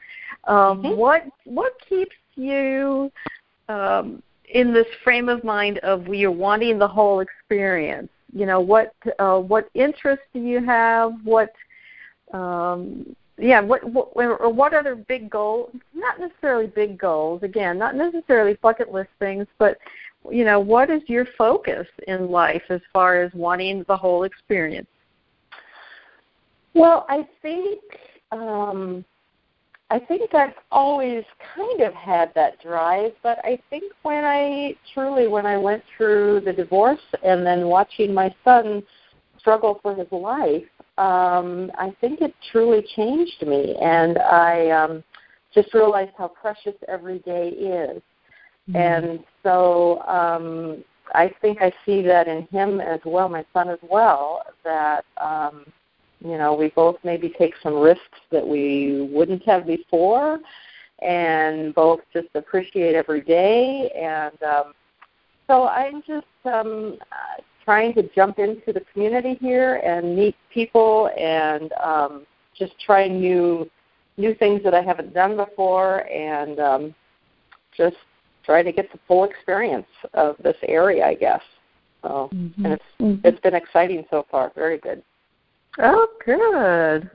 Um, 0.45 0.83
mm-hmm. 0.83 0.97
What 0.97 1.25
what 1.45 1.75
keeps 1.87 2.17
you 2.37 3.13
um, 3.69 4.23
in 4.49 4.73
this 4.73 4.87
frame 5.05 5.29
of 5.29 5.45
mind 5.45 5.79
of 5.81 6.09
you're 6.09 6.31
wanting 6.31 6.79
the 6.79 6.89
whole 6.89 7.21
experience? 7.21 8.09
You 8.33 8.47
know, 8.47 8.61
what 8.61 8.95
uh, 9.19 9.39
what 9.39 9.69
interests 9.75 10.25
do 10.33 10.41
you 10.41 10.65
have? 10.65 11.13
What 11.23 11.53
um, 12.33 13.15
yeah, 13.39 13.61
what, 13.61 13.85
what 13.85 14.11
or 14.17 14.51
what 14.51 14.73
other 14.73 14.95
big 14.95 15.29
goals? 15.29 15.71
Not 15.95 16.19
necessarily 16.19 16.67
big 16.67 16.99
goals. 16.99 17.43
Again, 17.43 17.77
not 17.77 17.95
necessarily 17.95 18.55
bucket 18.63 18.91
list 18.91 19.11
things, 19.19 19.47
but 19.59 19.77
you 20.31 20.45
know, 20.45 20.61
what 20.61 20.91
is 20.91 21.03
your 21.07 21.27
focus 21.37 21.87
in 22.07 22.31
life 22.31 22.63
as 22.71 22.81
far 22.93 23.23
as 23.23 23.33
wanting 23.35 23.85
the 23.89 23.97
whole 23.97 24.25
experience? 24.25 24.89
Well, 26.75 27.05
I 27.09 27.27
think 27.43 27.81
um, 28.31 29.05
I 29.93 29.99
think 29.99 30.35
I've 30.35 30.55
always 30.71 31.23
kind 31.55 31.83
of 31.83 31.93
had 31.93 32.33
that 32.35 32.63
drive, 32.63 33.13
but 33.23 33.39
I 33.45 33.59
think 33.69 33.93
when 34.03 34.25
I 34.25 34.75
truly 34.95 35.29
when 35.29 35.45
I 35.45 35.59
went 35.59 35.83
through 35.97 36.41
the 36.47 36.53
divorce 36.53 37.03
and 37.23 37.45
then 37.45 37.67
watching 37.67 38.15
my 38.15 38.35
son 38.43 38.83
struggle 39.39 39.81
for 39.83 39.95
his 39.95 40.11
life, 40.11 40.65
um, 40.97 41.71
I 41.79 41.95
think 42.01 42.23
it 42.23 42.35
truly 42.51 42.83
changed 42.97 43.43
me, 43.47 43.77
and 43.83 44.17
I 44.19 44.71
um, 44.71 45.05
just 45.55 45.75
realized 45.75 46.13
how 46.17 46.29
precious 46.29 46.75
every 46.89 47.19
day 47.19 47.49
is. 47.49 48.03
Mm-hmm. 48.71 48.77
And 48.77 49.21
so 49.43 50.01
um, 50.03 50.85
I 51.15 51.33
think 51.41 51.61
I 51.61 51.73
see 51.85 52.03
that 52.03 52.29
in 52.29 52.47
him 52.49 52.81
as 52.81 53.01
well, 53.05 53.29
my 53.29 53.45
son 53.53 53.69
as 53.69 53.79
well, 53.83 54.43
that 54.65 55.05
um, 55.21 55.65
you 56.25 56.39
know 56.39 56.55
we 56.55 56.69
both 56.69 56.97
maybe 57.05 57.35
take 57.39 57.55
some 57.63 57.75
risks 57.75 58.21
that 58.31 58.47
we 58.47 59.09
wouldn't 59.13 59.43
have 59.45 59.67
before, 59.67 60.39
and 61.01 61.75
both 61.75 62.01
just 62.13 62.29
appreciate 62.35 62.95
every 62.95 63.21
day. 63.21 63.91
And 63.97 64.43
um, 64.43 64.73
so 65.49 65.67
I'm 65.67 66.03
just 66.07 66.27
um, 66.45 66.99
trying 67.65 67.95
to 67.95 68.09
jump 68.15 68.39
into 68.39 68.73
the 68.73 68.83
community 68.93 69.37
here 69.41 69.77
and 69.85 70.17
meet 70.17 70.37
people 70.55 71.11
and 71.19 71.73
um, 71.83 72.27
just 72.57 72.73
try 72.85 73.09
new 73.09 73.69
new 74.19 74.35
things 74.35 74.63
that 74.63 74.75
I 74.75 74.83
haven't 74.83 75.15
done 75.15 75.37
before, 75.37 76.09
and 76.09 76.61
um, 76.61 76.95
just 77.77 77.97
try 78.45 78.63
to 78.63 78.73
get 78.73 78.91
the 78.93 78.99
full 79.07 79.25
experience 79.25 79.87
of 80.15 80.37
this 80.43 80.57
area, 80.67 81.07
I 81.07 81.15
guess. 81.15 81.43
So, 82.03 82.31
mm-hmm. 82.33 82.65
and 82.65 82.75
it's 82.75 82.85
mm-hmm. 83.01 83.27
it's 83.27 83.41
been 83.41 83.55
exciting 83.55 84.05
so 84.11 84.27
far. 84.31 84.53
Very 84.55 84.79
good. 84.79 85.03
Oh, 85.79 86.07
good. 86.25 87.11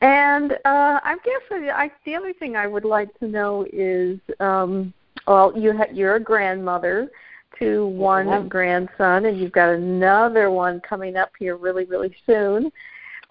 And 0.00 0.52
uh, 0.52 1.00
I 1.04 1.16
guess 1.24 1.42
I, 1.50 1.90
the 2.06 2.14
other 2.14 2.32
thing 2.32 2.56
I 2.56 2.66
would 2.66 2.84
like 2.84 3.12
to 3.18 3.26
know 3.26 3.66
is, 3.72 4.18
um, 4.40 4.94
well, 5.26 5.52
you 5.56 5.76
ha- 5.76 5.92
you're 5.92 6.16
a 6.16 6.20
grandmother 6.20 7.10
to 7.58 7.86
one 7.86 8.28
yeah. 8.28 8.42
grandson, 8.42 9.26
and 9.26 9.38
you've 9.38 9.52
got 9.52 9.70
another 9.70 10.50
one 10.50 10.80
coming 10.80 11.16
up 11.16 11.30
here 11.38 11.56
really, 11.56 11.84
really 11.84 12.14
soon. 12.26 12.70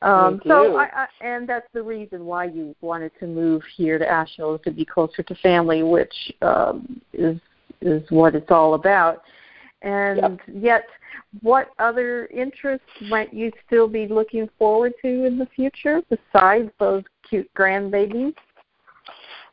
Um, 0.05 0.39
so, 0.45 0.77
I, 0.77 0.83
I, 0.83 1.07
and 1.21 1.49
that's 1.49 1.67
the 1.73 1.81
reason 1.81 2.25
why 2.25 2.45
you 2.45 2.75
wanted 2.81 3.11
to 3.19 3.25
move 3.25 3.63
here 3.75 3.97
to 3.97 4.07
Asheville 4.07 4.59
to 4.59 4.69
be 4.69 4.85
closer 4.85 5.23
to 5.23 5.35
family, 5.35 5.81
which 5.81 6.13
um, 6.43 7.01
is 7.11 7.39
is 7.81 8.03
what 8.09 8.35
it's 8.35 8.51
all 8.51 8.75
about. 8.75 9.23
And 9.81 10.19
yep. 10.19 10.39
yet, 10.53 10.83
what 11.41 11.71
other 11.79 12.27
interests 12.27 12.85
might 13.09 13.33
you 13.33 13.51
still 13.65 13.87
be 13.87 14.07
looking 14.07 14.47
forward 14.59 14.93
to 15.01 15.25
in 15.25 15.39
the 15.39 15.47
future 15.55 16.01
besides 16.07 16.69
those 16.79 17.03
cute 17.27 17.49
grandbabies? 17.57 18.35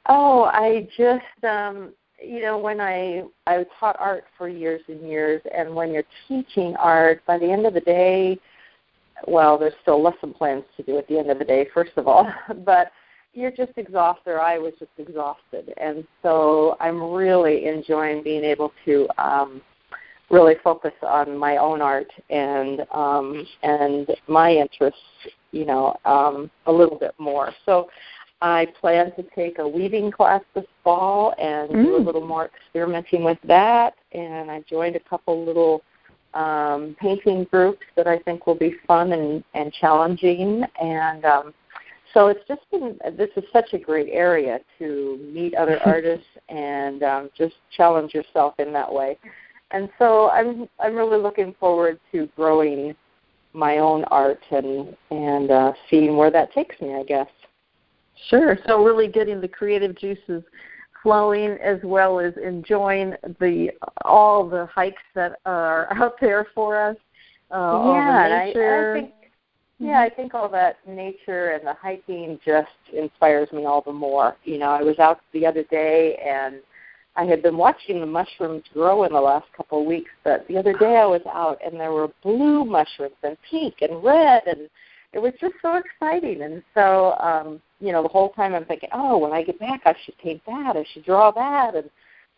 Oh, 0.06 0.44
I 0.44 0.86
just 0.98 1.44
um 1.44 1.92
you 2.22 2.42
know 2.42 2.58
when 2.58 2.78
I 2.78 3.22
I 3.46 3.64
taught 3.80 3.96
art 3.98 4.24
for 4.36 4.48
years 4.48 4.82
and 4.88 5.08
years 5.08 5.40
and 5.56 5.74
when 5.74 5.92
you're 5.92 6.04
teaching 6.28 6.76
art 6.76 7.24
by 7.26 7.38
the 7.38 7.50
end 7.50 7.66
of 7.66 7.72
the 7.72 7.80
day 7.80 8.38
well 9.26 9.58
there's 9.58 9.74
still 9.82 10.02
lesson 10.02 10.32
plans 10.32 10.64
to 10.76 10.82
do 10.82 10.98
at 10.98 11.06
the 11.08 11.18
end 11.18 11.30
of 11.30 11.38
the 11.38 11.44
day 11.44 11.66
first 11.72 11.92
of 11.96 12.06
all 12.06 12.32
but 12.64 12.92
you're 13.34 13.50
just 13.50 13.72
exhausted 13.76 14.30
or 14.30 14.40
I 14.40 14.58
was 14.58 14.74
just 14.78 14.90
exhausted 14.98 15.72
and 15.78 16.06
so 16.22 16.76
I'm 16.80 17.02
really 17.02 17.66
enjoying 17.66 18.22
being 18.22 18.44
able 18.44 18.72
to 18.84 19.08
um 19.18 19.62
really 20.32 20.54
focus 20.64 20.94
on 21.02 21.36
my 21.36 21.58
own 21.58 21.80
art 21.80 22.10
and 22.30 22.80
um, 22.90 23.46
and 23.62 24.08
my 24.26 24.50
interests, 24.50 24.98
you 25.52 25.66
know, 25.66 25.94
um, 26.04 26.50
a 26.66 26.72
little 26.72 26.98
bit 26.98 27.14
more. 27.18 27.52
So 27.66 27.88
I 28.40 28.66
plan 28.80 29.12
to 29.14 29.22
take 29.36 29.58
a 29.58 29.68
weaving 29.68 30.10
class 30.10 30.42
this 30.54 30.64
fall 30.82 31.34
and 31.38 31.70
mm. 31.70 31.84
do 31.84 31.96
a 31.96 32.00
mm. 32.00 32.06
little 32.06 32.26
more 32.26 32.46
experimenting 32.46 33.22
with 33.22 33.38
that. 33.44 33.94
And 34.12 34.50
I 34.50 34.64
joined 34.68 34.96
a 34.96 35.00
couple 35.00 35.44
little 35.44 35.82
um, 36.34 36.96
painting 37.00 37.44
groups 37.44 37.84
that 37.96 38.06
I 38.06 38.18
think 38.20 38.46
will 38.46 38.54
be 38.54 38.76
fun 38.86 39.12
and, 39.12 39.44
and 39.54 39.72
challenging. 39.72 40.64
And 40.80 41.24
um, 41.24 41.54
so 42.14 42.28
it's 42.28 42.46
just 42.46 42.62
been 42.70 42.98
this 43.16 43.30
is 43.36 43.44
such 43.52 43.72
a 43.72 43.78
great 43.78 44.08
area 44.10 44.60
to 44.78 45.18
meet 45.32 45.54
other 45.54 45.80
artists 45.84 46.26
and 46.48 47.02
um, 47.02 47.30
just 47.36 47.54
challenge 47.76 48.14
yourself 48.14 48.54
in 48.58 48.72
that 48.72 48.92
way 48.92 49.18
and 49.72 49.88
so 49.98 50.30
I'm 50.30 50.68
I'm 50.78 50.94
really 50.94 51.18
looking 51.18 51.54
forward 51.58 51.98
to 52.12 52.28
growing 52.36 52.94
my 53.52 53.78
own 53.78 54.04
art 54.04 54.40
and 54.50 54.96
and 55.10 55.50
uh, 55.50 55.72
seeing 55.90 56.16
where 56.16 56.30
that 56.30 56.52
takes 56.52 56.80
me. 56.80 56.94
I 56.94 57.02
guess. 57.02 57.28
Sure. 58.28 58.56
So 58.66 58.84
really 58.84 59.08
getting 59.08 59.40
the 59.40 59.48
creative 59.48 59.96
juices 59.96 60.44
flowing 61.02 61.58
as 61.62 61.78
well 61.82 62.20
as 62.20 62.32
enjoying 62.42 63.14
the 63.40 63.70
all 64.04 64.48
the 64.48 64.66
hikes 64.66 65.02
that 65.14 65.38
are 65.46 65.92
out 65.94 66.14
there 66.20 66.46
for 66.54 66.80
us. 66.80 66.96
Uh, 67.50 67.92
yeah, 67.94 68.28
I, 68.30 68.48
I 68.48 68.92
think 68.94 69.12
yeah, 69.78 70.00
I 70.00 70.10
think 70.10 70.32
all 70.32 70.48
that 70.50 70.76
nature 70.86 71.50
and 71.50 71.66
the 71.66 71.74
hiking 71.74 72.38
just 72.46 72.68
inspires 72.92 73.50
me 73.52 73.64
all 73.66 73.82
the 73.82 73.92
more. 73.92 74.36
You 74.44 74.58
know, 74.58 74.70
I 74.70 74.82
was 74.82 74.98
out 75.00 75.20
the 75.32 75.44
other 75.44 75.64
day 75.64 76.16
and 76.24 76.60
I 77.16 77.24
had 77.24 77.42
been 77.42 77.56
watching 77.56 78.00
the 78.00 78.06
mushrooms 78.06 78.62
grow 78.72 79.02
in 79.02 79.12
the 79.12 79.20
last 79.20 79.46
couple 79.56 79.80
of 79.80 79.86
weeks, 79.86 80.10
but 80.22 80.46
the 80.46 80.56
other 80.56 80.72
day 80.72 80.96
I 80.96 81.06
was 81.06 81.20
out 81.30 81.58
and 81.64 81.80
there 81.80 81.90
were 81.90 82.08
blue 82.22 82.64
mushrooms 82.64 83.16
and 83.24 83.36
pink 83.50 83.74
and 83.80 84.02
red 84.04 84.42
and 84.46 84.70
it 85.12 85.18
was 85.18 85.32
just 85.40 85.54
so 85.60 85.76
exciting 85.76 86.42
and 86.42 86.62
so 86.74 87.14
um 87.18 87.60
you 87.82 87.92
know 87.92 88.02
the 88.02 88.08
whole 88.08 88.30
time 88.30 88.54
I'm 88.54 88.64
thinking, 88.64 88.88
"Oh, 88.92 89.18
when 89.18 89.32
I 89.32 89.42
get 89.42 89.58
back 89.58 89.82
I 89.84 89.94
should 90.04 90.16
paint 90.18 90.40
that, 90.46 90.76
I 90.76 90.84
should 90.92 91.04
draw 91.04 91.30
that." 91.32 91.74
And 91.74 91.90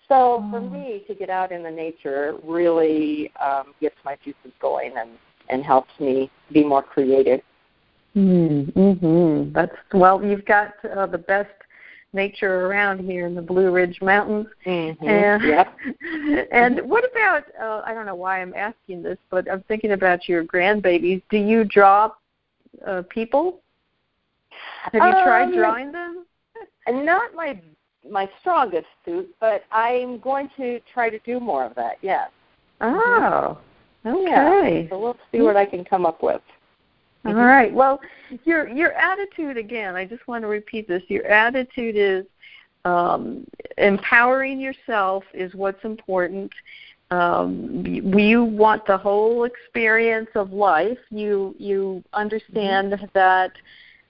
so 0.08 0.44
for 0.50 0.60
mm. 0.60 0.72
me 0.72 1.04
to 1.06 1.14
get 1.14 1.30
out 1.30 1.52
in 1.52 1.62
the 1.62 1.70
nature 1.70 2.36
really 2.42 3.30
um 3.40 3.74
gets 3.80 3.96
my 4.04 4.16
juices 4.24 4.52
going 4.60 4.92
and 4.96 5.10
and 5.50 5.62
helps 5.62 5.90
me 6.00 6.30
be 6.52 6.64
more 6.64 6.82
creative. 6.82 7.40
Mm, 8.16 8.72
mhm. 8.72 9.52
That's 9.52 9.74
well, 9.92 10.24
you've 10.24 10.44
got 10.46 10.72
uh, 10.84 11.06
the 11.06 11.18
best 11.18 11.50
nature 12.14 12.66
around 12.66 13.00
here 13.00 13.26
in 13.26 13.34
the 13.34 13.42
Blue 13.42 13.70
Ridge 13.70 14.00
Mountains. 14.00 14.46
Mm-hmm. 14.64 15.06
And, 15.06 15.42
yep. 15.42 15.76
and 16.52 16.80
what 16.88 17.04
about? 17.10 17.44
Uh, 17.60 17.82
I 17.84 17.92
don't 17.92 18.06
know 18.06 18.14
why 18.14 18.40
I'm 18.40 18.54
asking 18.54 19.02
this, 19.02 19.18
but 19.30 19.50
I'm 19.50 19.62
thinking 19.68 19.92
about 19.92 20.28
your 20.28 20.44
grandbabies. 20.44 21.22
Do 21.28 21.38
you 21.38 21.64
draw 21.64 22.12
uh, 22.86 23.02
people? 23.10 23.60
Have 24.92 24.94
you 24.94 25.00
um, 25.00 25.24
tried 25.24 25.52
drawing 25.52 25.92
them? 25.92 26.26
Not 26.88 27.34
my 27.34 27.60
my 28.08 28.28
strongest 28.40 28.86
suit, 29.04 29.34
but 29.40 29.64
I'm 29.72 30.18
going 30.18 30.50
to 30.58 30.78
try 30.92 31.08
to 31.08 31.18
do 31.20 31.40
more 31.40 31.64
of 31.64 31.74
that. 31.76 31.96
Yes. 32.02 32.30
Oh. 32.80 33.58
Okay. 34.04 34.82
Yeah. 34.82 34.90
So 34.90 35.00
we'll 35.00 35.16
see 35.32 35.40
what 35.40 35.56
I 35.56 35.64
can 35.64 35.84
come 35.84 36.04
up 36.04 36.22
with. 36.22 36.42
Mm-hmm. 37.24 37.38
All 37.38 37.44
right. 37.46 37.72
Well, 37.72 38.00
your 38.44 38.68
your 38.68 38.92
attitude 38.92 39.56
again. 39.56 39.96
I 39.96 40.04
just 40.04 40.26
want 40.28 40.42
to 40.42 40.48
repeat 40.48 40.86
this. 40.86 41.02
Your 41.08 41.26
attitude 41.26 41.96
is 41.96 42.26
um, 42.84 43.46
empowering 43.78 44.60
yourself 44.60 45.24
is 45.32 45.54
what's 45.54 45.82
important. 45.84 46.52
Um, 47.10 47.82
you 47.86 48.44
want 48.44 48.86
the 48.86 48.98
whole 48.98 49.44
experience 49.44 50.28
of 50.34 50.52
life. 50.52 50.98
You 51.10 51.54
you 51.58 52.04
understand 52.12 52.92
mm-hmm. 52.92 53.06
that 53.14 53.52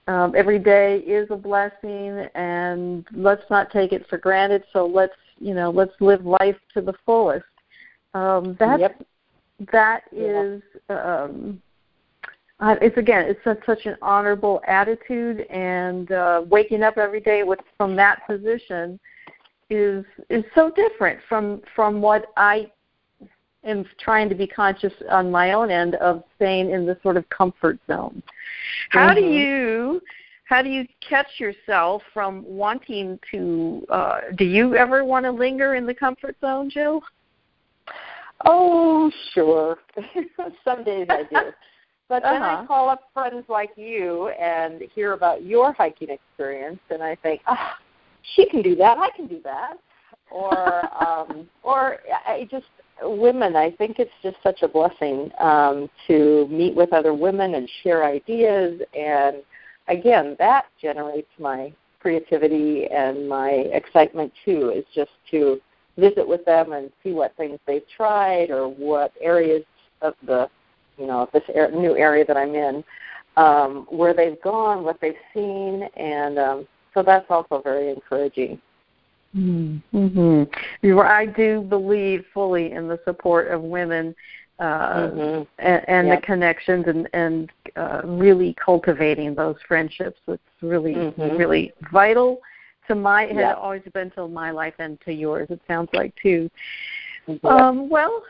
um, 0.07 0.35
every 0.37 0.59
day 0.59 0.99
is 0.99 1.29
a 1.31 1.37
blessing, 1.37 2.29
and 2.35 3.07
let's 3.13 3.45
not 3.51 3.71
take 3.71 3.93
it 3.93 4.07
for 4.09 4.19
granted. 4.19 4.65
So 4.73 4.87
let's 4.87 5.15
you 5.39 5.55
know 5.55 5.71
let's 5.71 5.95
live 6.01 6.25
life 6.25 6.57
to 6.75 6.81
the 6.81 6.95
fullest. 7.05 7.45
Um, 8.13 8.57
that 8.61 8.81
yep. 8.81 9.07
that 9.73 10.03
is 10.13 10.63
um, 10.89 11.61
uh, 12.61 12.77
it's 12.81 12.97
again, 12.97 13.27
it's 13.27 13.43
such, 13.43 13.59
such 13.67 13.87
an 13.87 13.97
honorable 14.01 14.63
attitude, 14.67 15.41
and 15.51 16.13
uh, 16.13 16.43
waking 16.49 16.83
up 16.83 16.97
every 16.97 17.21
day 17.21 17.43
with 17.43 17.59
from 17.77 17.97
that 17.97 18.27
position 18.27 18.99
is 19.71 20.05
is 20.31 20.45
so 20.55 20.71
different 20.71 21.19
from 21.29 21.61
from 21.75 22.01
what 22.01 22.27
I 22.37 22.71
am 23.65 23.85
trying 23.99 24.29
to 24.29 24.35
be 24.35 24.47
conscious 24.47 24.93
on 25.11 25.31
my 25.31 25.53
own 25.53 25.71
end 25.71 25.95
of 25.97 26.23
staying 26.37 26.71
in 26.71 26.87
the 26.87 26.99
sort 27.03 27.17
of 27.17 27.29
comfort 27.31 27.79
zone. 27.87 28.23
How 28.91 29.09
mm-hmm. 29.09 29.21
do 29.21 29.27
you 29.27 30.03
how 30.45 30.61
do 30.63 30.69
you 30.69 30.87
catch 31.07 31.39
yourself 31.39 32.03
from 32.13 32.45
wanting 32.47 33.19
to? 33.31 33.85
Uh, 33.89 34.21
do 34.37 34.45
you 34.45 34.77
ever 34.77 35.05
want 35.05 35.25
to 35.25 35.31
linger 35.31 35.75
in 35.75 35.87
the 35.87 35.95
comfort 35.95 36.37
zone, 36.41 36.71
Jill? 36.71 37.03
Oh, 38.45 39.11
sure. 39.33 39.79
Some 40.65 40.85
days 40.85 41.07
I 41.09 41.23
do. 41.25 41.37
But 42.07 42.23
then 42.23 42.43
uh-huh. 42.43 42.63
I 42.63 42.67
call 42.67 42.91
up 42.91 43.09
friends 43.15 43.47
like 43.49 43.71
you 43.77 44.29
and 44.29 44.83
hear 44.95 45.15
about 45.15 45.43
your 45.43 45.73
hiking 45.73 46.11
experience, 46.11 46.79
and 46.91 47.03
I 47.03 47.15
think, 47.17 47.41
ah, 47.47 47.79
she 48.35 48.47
can 48.47 48.61
do 48.61 48.77
that. 48.77 48.99
I 48.99 49.09
can 49.17 49.27
do 49.27 49.41
that. 49.43 49.79
Or, 50.31 50.85
um, 51.03 51.49
or 51.63 52.01
I 52.27 52.47
just 52.51 52.67
women. 53.03 53.57
I 53.57 53.71
think 53.73 53.99
it's 53.99 54.13
just 54.23 54.37
such 54.43 54.63
a 54.63 54.69
blessing 54.69 55.31
um, 55.39 55.89
to 56.07 56.47
meet 56.51 56.75
with 56.75 56.93
other 56.93 57.15
women 57.15 57.55
and 57.55 57.69
share 57.83 58.05
ideas, 58.05 58.81
and 58.97 59.37
again, 59.89 60.37
that 60.39 60.67
generates 60.81 61.31
my 61.39 61.73
creativity 62.01 62.87
and 62.87 63.29
my 63.29 63.49
excitement 63.49 64.33
too. 64.45 64.71
Is 64.71 64.85
just 64.95 65.11
to 65.31 65.61
visit 65.97 66.27
with 66.27 66.45
them 66.45 66.73
and 66.73 66.91
see 67.03 67.13
what 67.13 67.37
things 67.37 67.59
they've 67.67 67.87
tried 67.97 68.51
or 68.51 68.69
what 68.69 69.13
areas 69.21 69.65
of 70.03 70.15
the 70.27 70.49
you 70.99 71.07
know 71.07 71.29
this 71.33 71.43
new 71.73 71.97
area 71.97 72.25
that 72.25 72.37
I'm 72.37 72.55
in, 72.55 72.85
um, 73.37 73.87
where 73.91 74.15
they've 74.15 74.41
gone, 74.43 74.85
what 74.85 75.01
they've 75.01 75.15
seen, 75.33 75.89
and 75.97 76.39
um, 76.39 76.69
so 76.95 77.03
that's 77.03 77.27
also 77.29 77.61
very 77.63 77.91
encouraging. 77.91 78.61
Mm-hmm. 79.37 81.01
I 81.01 81.27
do 81.27 81.63
believe 81.63 82.25
fully 82.33 82.73
in 82.73 82.89
the 82.89 83.01
support 83.05 83.49
of 83.49 83.63
women 83.63 84.15
uh, 84.59 84.65
mm-hmm. 84.65 85.43
and, 85.59 85.89
and 85.89 86.07
yep. 86.07 86.21
the 86.21 86.27
connections 86.27 86.85
and, 86.87 87.09
and 87.13 87.51
uh, 87.77 88.03
really 88.05 88.55
cultivating 88.65 89.35
those 89.35 89.57
friendships. 89.67 90.21
It's 90.29 90.43
really, 90.63 90.95
mm-hmm. 90.95 91.37
really 91.37 91.73
vital 91.93 92.41
to 92.89 92.95
my. 92.95 93.25
It 93.25 93.35
yep. 93.35 93.45
has 93.45 93.57
always 93.59 93.83
been 93.93 94.11
to 94.13 94.29
my 94.29 94.53
life 94.53 94.75
and 94.79 95.01
to 95.03 95.13
yours. 95.13 95.49
It 95.51 95.61
sounds 95.67 95.89
like 95.93 96.15
too. 96.23 96.49
Yep. 97.27 97.45
Um, 97.45 97.89
well, 97.89 98.23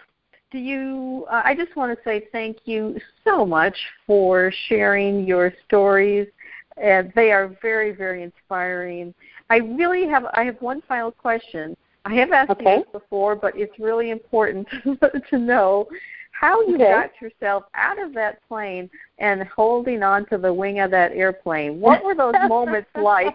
do 0.55 0.61
you 0.61 1.27
uh, 1.31 1.43
i 1.45 1.53
just 1.53 1.75
want 1.75 1.97
to 1.97 2.05
say 2.05 2.29
thank 2.31 2.59
you 2.65 2.97
so 3.25 3.45
much 3.45 3.77
for 4.07 4.53
sharing 4.69 5.27
your 5.27 5.53
stories 5.67 6.29
and 6.77 7.13
they 7.17 7.33
are 7.33 7.57
very 7.61 7.91
very 7.91 8.23
inspiring 8.23 9.13
i 9.51 9.57
really 9.57 10.07
have 10.07 10.25
i 10.35 10.45
have 10.45 10.61
one 10.61 10.83
final 10.89 11.11
question 11.11 11.77
i 12.05 12.15
have 12.15 12.33
asked 12.33 12.51
okay. 12.51 12.77
you 12.77 12.85
this 12.85 12.93
before 12.93 13.35
but 13.35 13.53
it's 13.57 13.79
really 13.79 14.11
important 14.11 14.67
to 15.31 15.39
know 15.39 15.87
how 16.35 16.61
you 16.63 16.75
Okay. 16.75 16.91
got 16.91 17.11
yourself 17.21 17.65
out 17.75 17.99
of 17.99 18.13
that 18.15 18.47
plane 18.49 18.91
and 19.19 19.45
holding 19.45 20.03
on 20.03 20.27
to 20.27 20.37
the 20.37 20.53
wing 20.53 20.81
of 20.81 20.91
that 20.91 21.13
airplane. 21.13 21.81
What 21.81 22.05
were 22.05 22.15
those 22.15 22.35
moments 22.49 22.91
like? 22.97 23.35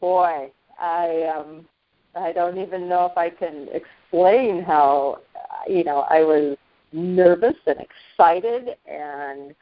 Boy, 0.00 0.50
I 0.78 1.32
um 1.34 1.66
I 2.14 2.32
don't 2.32 2.58
even 2.58 2.88
know 2.88 3.06
if 3.06 3.16
I 3.16 3.30
can 3.30 3.68
explain 3.72 4.62
how 4.62 5.20
you 5.68 5.84
know 5.84 6.00
I 6.10 6.20
was 6.20 6.56
nervous 6.92 7.56
and 7.66 7.78
excited 7.78 8.76
and 8.86 9.54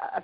uh, 0.00 0.20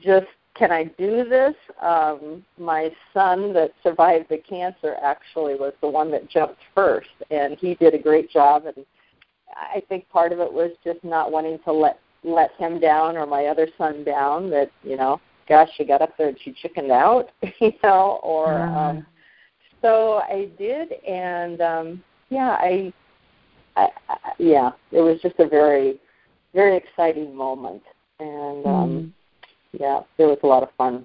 just 0.00 0.28
can 0.56 0.72
I 0.72 0.84
do 0.84 1.28
this? 1.28 1.54
Um, 1.80 2.44
my 2.58 2.90
son 3.14 3.52
that 3.54 3.72
survived 3.82 4.26
the 4.28 4.38
cancer 4.38 4.96
actually 5.02 5.54
was 5.54 5.72
the 5.80 5.88
one 5.88 6.10
that 6.10 6.28
jumped 6.28 6.60
first, 6.74 7.08
and 7.30 7.56
he 7.58 7.74
did 7.76 7.94
a 7.94 7.98
great 7.98 8.30
job. 8.30 8.64
And 8.66 8.84
I 9.54 9.82
think 9.88 10.08
part 10.08 10.32
of 10.32 10.40
it 10.40 10.52
was 10.52 10.72
just 10.84 11.02
not 11.04 11.30
wanting 11.30 11.58
to 11.64 11.72
let 11.72 11.98
let 12.22 12.50
him 12.58 12.78
down 12.78 13.16
or 13.16 13.26
my 13.26 13.46
other 13.46 13.68
son 13.78 14.04
down. 14.04 14.50
That 14.50 14.70
you 14.82 14.96
know, 14.96 15.20
gosh, 15.48 15.68
she 15.76 15.84
got 15.84 16.02
up 16.02 16.16
there 16.18 16.28
and 16.28 16.38
she 16.42 16.52
chickened 16.52 16.90
out, 16.90 17.30
you 17.60 17.72
know, 17.82 18.20
or 18.22 18.60
um, 18.60 19.06
so 19.82 20.20
I 20.28 20.48
did, 20.58 20.92
and 21.06 21.60
um, 21.60 22.04
yeah, 22.28 22.56
I, 22.60 22.92
I, 23.76 23.88
I, 24.08 24.16
yeah, 24.38 24.70
it 24.92 25.00
was 25.00 25.18
just 25.22 25.38
a 25.38 25.48
very, 25.48 25.98
very 26.54 26.76
exciting 26.76 27.34
moment, 27.34 27.82
and 28.18 28.66
um, 28.66 29.14
yeah, 29.72 30.00
it 30.18 30.24
was 30.24 30.38
a 30.42 30.46
lot 30.46 30.62
of 30.62 30.70
fun. 30.76 31.04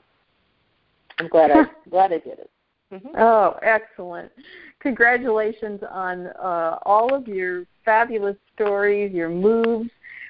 I'm 1.19 1.28
glad 1.28 1.51
I 1.51 1.65
glad 1.89 2.12
I 2.12 2.19
did 2.19 2.39
it. 2.39 2.49
Mhm. 2.93 3.10
Oh, 3.17 3.58
excellent. 3.62 4.32
Congratulations 4.80 5.82
on 5.89 6.28
uh, 6.28 6.78
all 6.84 7.13
of 7.13 7.28
your 7.28 7.65
fabulous 7.84 8.38
stories, 8.54 9.12
your 9.12 9.30
moves 9.30 9.89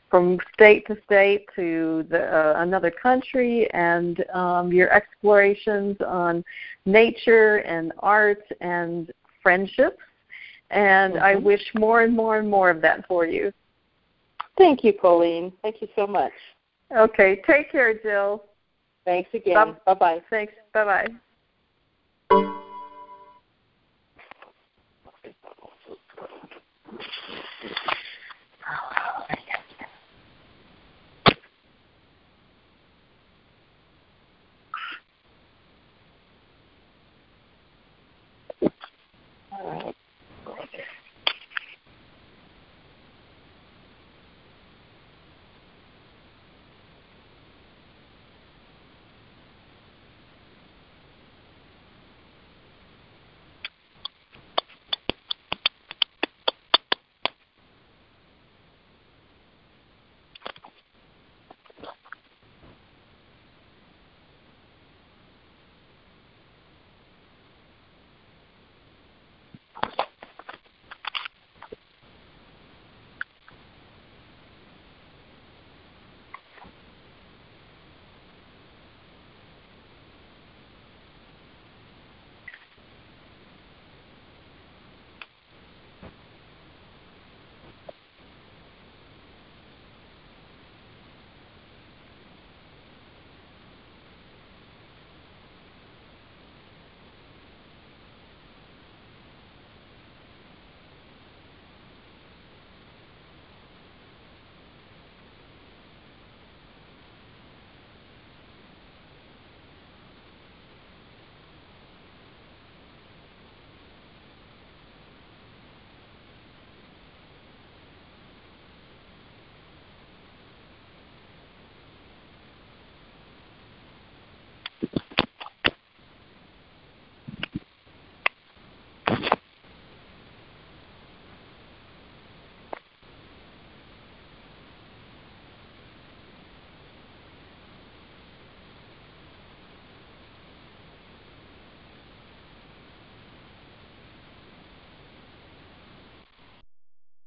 from 0.10 0.38
state 0.54 0.86
to 0.88 0.96
state 1.04 1.46
to 1.56 2.06
the, 2.10 2.24
uh, 2.24 2.62
another 2.62 2.92
country, 2.92 3.70
and 3.74 4.24
um, 4.34 4.72
your 4.72 4.92
explorations 4.94 5.98
on 6.06 6.44
nature 6.86 7.58
and 7.58 7.92
art 8.00 8.44
and 8.62 9.12
friendships. 9.42 10.02
And 10.70 11.18
I 11.18 11.36
Mhm. 11.36 11.44
wish 11.44 11.74
more 11.76 12.02
and 12.02 12.16
more 12.16 12.38
and 12.38 12.50
more 12.50 12.70
of 12.70 12.82
that 12.82 13.06
for 13.08 13.26
you. 13.26 13.52
Thank 14.58 14.84
you, 14.84 14.94
Colleen. 14.94 15.52
Thank 15.62 15.82
you 15.82 15.90
so 15.96 16.08
much. 16.08 16.34
Okay. 16.92 17.42
Take 17.48 17.72
care, 17.72 17.94
Jill. 17.94 18.44
Thanks 19.06 19.30
again. 19.34 19.76
Bye 19.86 19.94
bye. 19.94 20.22
Thanks. 20.30 20.54
Bye 20.74 20.86
bye. 20.86 21.08
All 39.52 39.70
right. 39.72 39.95